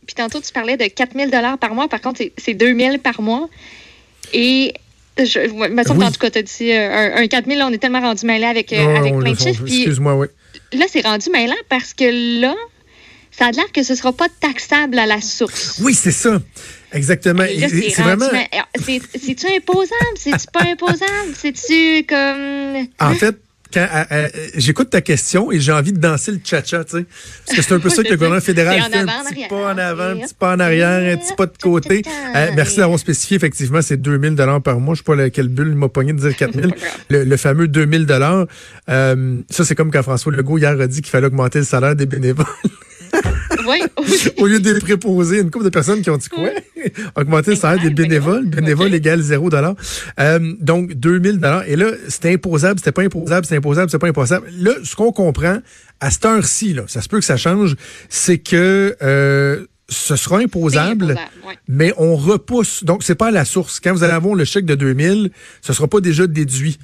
Puis 0.06 0.16
tantôt, 0.16 0.42
tu 0.42 0.52
parlais 0.52 0.76
de 0.76 0.84
4 0.84 1.16
000 1.16 1.30
par 1.58 1.74
mois. 1.74 1.88
Par 1.88 2.02
contre, 2.02 2.20
c'est 2.36 2.52
2 2.52 2.78
000 2.78 2.98
par 2.98 3.22
mois. 3.22 3.48
Et 4.34 4.74
je, 5.18 5.38
me 5.70 5.84
semble 5.84 6.00
oui. 6.00 6.06
en 6.06 6.10
tout 6.10 6.18
cas, 6.18 6.30
tu 6.30 6.38
as 6.38 6.42
dit 6.42 6.72
euh, 6.72 7.16
un, 7.16 7.22
un 7.22 7.26
4 7.26 7.46
000, 7.46 7.60
on 7.62 7.72
est 7.72 7.78
tellement 7.78 8.00
rendu 8.00 8.26
mêlé 8.26 8.44
avec, 8.44 8.72
euh, 8.72 8.82
non, 8.82 8.96
avec 8.96 9.18
plein 9.18 9.32
de 9.32 9.38
chiffres. 9.38 9.64
Excuse-moi, 9.66 10.16
oui. 10.16 10.26
Là, 10.72 10.86
c'est 10.88 11.02
rendu 11.02 11.30
mêlant 11.30 11.54
parce 11.68 11.94
que 11.94 12.40
là, 12.40 12.54
ça 13.30 13.46
a 13.46 13.50
l'air 13.50 13.70
que 13.72 13.82
ce 13.82 13.92
ne 13.92 13.98
sera 13.98 14.12
pas 14.12 14.28
taxable 14.40 14.98
à 14.98 15.06
la 15.06 15.20
source. 15.20 15.78
Oui, 15.82 15.94
c'est 15.94 16.12
ça. 16.12 16.40
Exactement. 16.92 17.44
C'est 17.48 18.02
vraiment. 18.02 18.26
C'est-tu 18.74 19.46
imposable? 19.46 20.16
C'est-tu 20.16 20.46
pas 20.52 20.62
imposable? 20.62 21.34
C'est-tu 21.36 22.04
comme. 22.06 22.88
En 23.00 23.14
fait, 23.14 23.36
quand 23.74 23.86
j'écoute 24.56 24.90
ta 24.90 25.00
question 25.00 25.50
et 25.52 25.60
j'ai 25.60 25.72
envie 25.72 25.92
de 25.92 25.98
danser 25.98 26.32
le 26.32 26.40
cha-cha, 26.42 26.84
tu 26.84 26.98
sais. 26.98 27.06
Parce 27.46 27.58
que 27.58 27.62
c'est 27.62 27.74
un 27.74 27.80
peu 27.80 27.90
ça 27.90 28.02
que 28.02 28.08
le 28.08 28.14
gouvernement 28.14 28.40
fédéral 28.44 28.80
fait. 28.80 28.96
Un 28.96 29.06
petit 29.06 29.48
pas 29.48 29.74
en 29.74 29.78
avant, 29.78 30.04
un 30.04 30.16
petit 30.16 30.34
pas 30.34 30.54
en 30.54 30.60
arrière, 30.60 31.14
un 31.14 31.16
petit 31.16 31.34
pas 31.34 31.46
de 31.46 31.58
côté. 31.60 32.02
Euh, 32.36 32.50
merci 32.54 32.76
d'avoir 32.76 32.98
spécifié, 32.98 33.36
effectivement, 33.36 33.82
c'est 33.82 33.96
2000 33.96 34.34
dollars 34.34 34.62
par 34.62 34.78
mois. 34.80 34.94
Je 34.94 35.00
sais 35.00 35.04
pas 35.04 35.30
quelle 35.30 35.48
bulle 35.48 35.74
m'a 35.74 35.88
pogné 35.88 36.12
de 36.12 36.18
dire 36.18 36.36
4000. 36.36 36.74
le, 37.10 37.24
le 37.24 37.36
fameux 37.36 37.68
2000 37.68 38.06
dollars. 38.06 38.46
Euh, 38.88 39.36
ça, 39.50 39.64
c'est 39.64 39.74
comme 39.74 39.90
quand 39.90 40.02
François 40.02 40.32
Legault 40.32 40.58
hier 40.58 40.80
a 40.80 40.86
dit 40.86 41.02
qu'il 41.02 41.10
fallait 41.10 41.26
augmenter 41.26 41.58
le 41.58 41.64
salaire 41.64 41.96
des 41.96 42.06
bénévoles. 42.06 42.46
Oui. 43.66 43.82
Au 44.38 44.46
lieu 44.46 44.60
de 44.60 44.78
préposer, 44.78 45.40
une 45.40 45.50
couple 45.50 45.64
de 45.64 45.70
personnes 45.70 46.02
qui 46.02 46.10
ont 46.10 46.16
dit 46.16 46.28
quoi? 46.28 46.50
Augmenter 47.16 47.52
le 47.52 47.56
salaire 47.56 47.82
des 47.82 47.90
bénévoles. 47.90 48.46
Bénévoles 48.46 48.94
égale 48.94 49.20
0 49.20 49.50
euh, 49.54 50.52
Donc, 50.60 50.92
2000 50.94 51.40
Et 51.66 51.76
là, 51.76 51.90
c'était 52.08 52.34
imposable, 52.34 52.78
c'était 52.78 52.92
pas 52.92 53.02
imposable, 53.02 53.46
c'était 53.46 53.56
imposable, 53.56 53.90
c'était 53.90 54.00
pas 54.00 54.08
imposable. 54.08 54.46
Là, 54.58 54.72
ce 54.82 54.94
qu'on 54.94 55.12
comprend, 55.12 55.58
à 56.00 56.10
cette 56.10 56.24
heure-ci, 56.24 56.76
ça 56.86 57.00
se 57.00 57.08
peut 57.08 57.18
que 57.18 57.24
ça 57.24 57.36
change, 57.36 57.76
c'est 58.08 58.38
que 58.38 58.96
euh, 59.02 59.66
ce 59.88 60.16
sera 60.16 60.38
imposable, 60.38 61.16
mais 61.68 61.92
on 61.96 62.16
repousse. 62.16 62.84
Donc, 62.84 63.02
c'est 63.02 63.14
pas 63.14 63.28
à 63.28 63.30
la 63.30 63.44
source. 63.44 63.80
Quand 63.80 63.92
vous 63.92 64.02
allez 64.02 64.12
avoir 64.12 64.34
le 64.34 64.44
chèque 64.44 64.66
de 64.66 64.74
2000, 64.74 65.30
ce 65.62 65.72
sera 65.72 65.88
pas 65.88 66.00
déjà 66.00 66.26
déduit. 66.26 66.78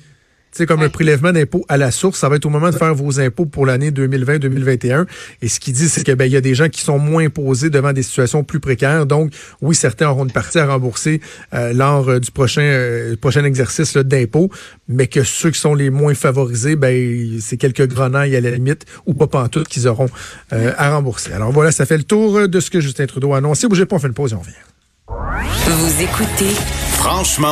C'est 0.53 0.67
comme 0.67 0.83
un 0.83 0.89
prélèvement 0.89 1.33
d'impôt 1.33 1.65
à 1.69 1.77
la 1.77 1.91
source. 1.91 2.19
Ça 2.19 2.29
va 2.29 2.37
être 2.37 2.47
au 2.47 2.51
moment 2.51 2.71
de 2.71 2.77
faire 2.77 2.95
vos 2.95 3.21
impôts 3.21 3.47
pour 3.47 3.67
l'année 3.67 3.91
2020-2021. 3.93 5.07
Et 5.43 5.49
ce 5.49 5.61
qu'il 5.61 5.75
dit, 5.75 5.89
c'est 5.89 6.03
qu'il 6.03 6.15
ben, 6.17 6.27
y 6.27 6.37
a 6.37 6.41
des 6.41 6.55
gens 6.55 6.69
qui 6.69 6.81
sont 6.81 6.99
moins 6.99 7.25
imposés 7.25 7.71
devant 7.71 7.93
des 7.93 8.03
situations 8.03 8.43
plus 8.43 8.59
précaires. 8.59 9.07
Donc, 9.07 9.33
oui, 9.61 9.77
certains 9.77 10.09
auront 10.09 10.25
une 10.25 10.33
partie 10.33 10.59
à 10.59 10.67
rembourser 10.67 11.21
euh, 11.55 11.73
lors 11.73 12.09
euh, 12.09 12.19
du 12.19 12.33
prochain 12.33 12.63
euh, 12.63 13.17
prochain 13.17 13.45
exercice 13.45 13.97
d'impôt, 13.97 14.51
mais 14.89 15.07
que 15.07 15.23
ceux 15.23 15.51
qui 15.51 15.61
sont 15.61 15.75
les 15.75 15.91
moins 15.91 16.15
favorisés, 16.15 16.75
ben 16.75 17.39
c'est 17.41 17.57
quelques 17.57 17.87
grenailles 17.87 18.35
à 18.35 18.41
la 18.41 18.51
limite, 18.51 18.87
ou 19.07 19.15
pas 19.15 19.27
pantoute 19.27 19.69
qu'ils 19.69 19.87
auront 19.87 20.09
à 20.51 20.91
rembourser. 20.91 21.33
Alors 21.33 21.53
voilà, 21.53 21.71
ça 21.71 21.87
fait 21.87 21.97
le 21.97 22.03
tour 22.03 22.49
de 22.49 22.61
ce 22.61 22.71
que 22.71 22.81
Justin 22.81 23.07
Trudeau 23.07 23.35
a 23.35 23.39
annoncé. 23.39 23.69
Bougez 23.69 23.87
pas, 23.87 23.97
on 23.97 23.99
fait 23.99 24.09
une 24.09 24.15
pause 24.15 24.33
et 24.33 24.35
on 24.35 24.41
revient. 24.41 24.53
Vous 25.67 26.03
écoutez 26.03 26.55
Franchement 26.93 27.49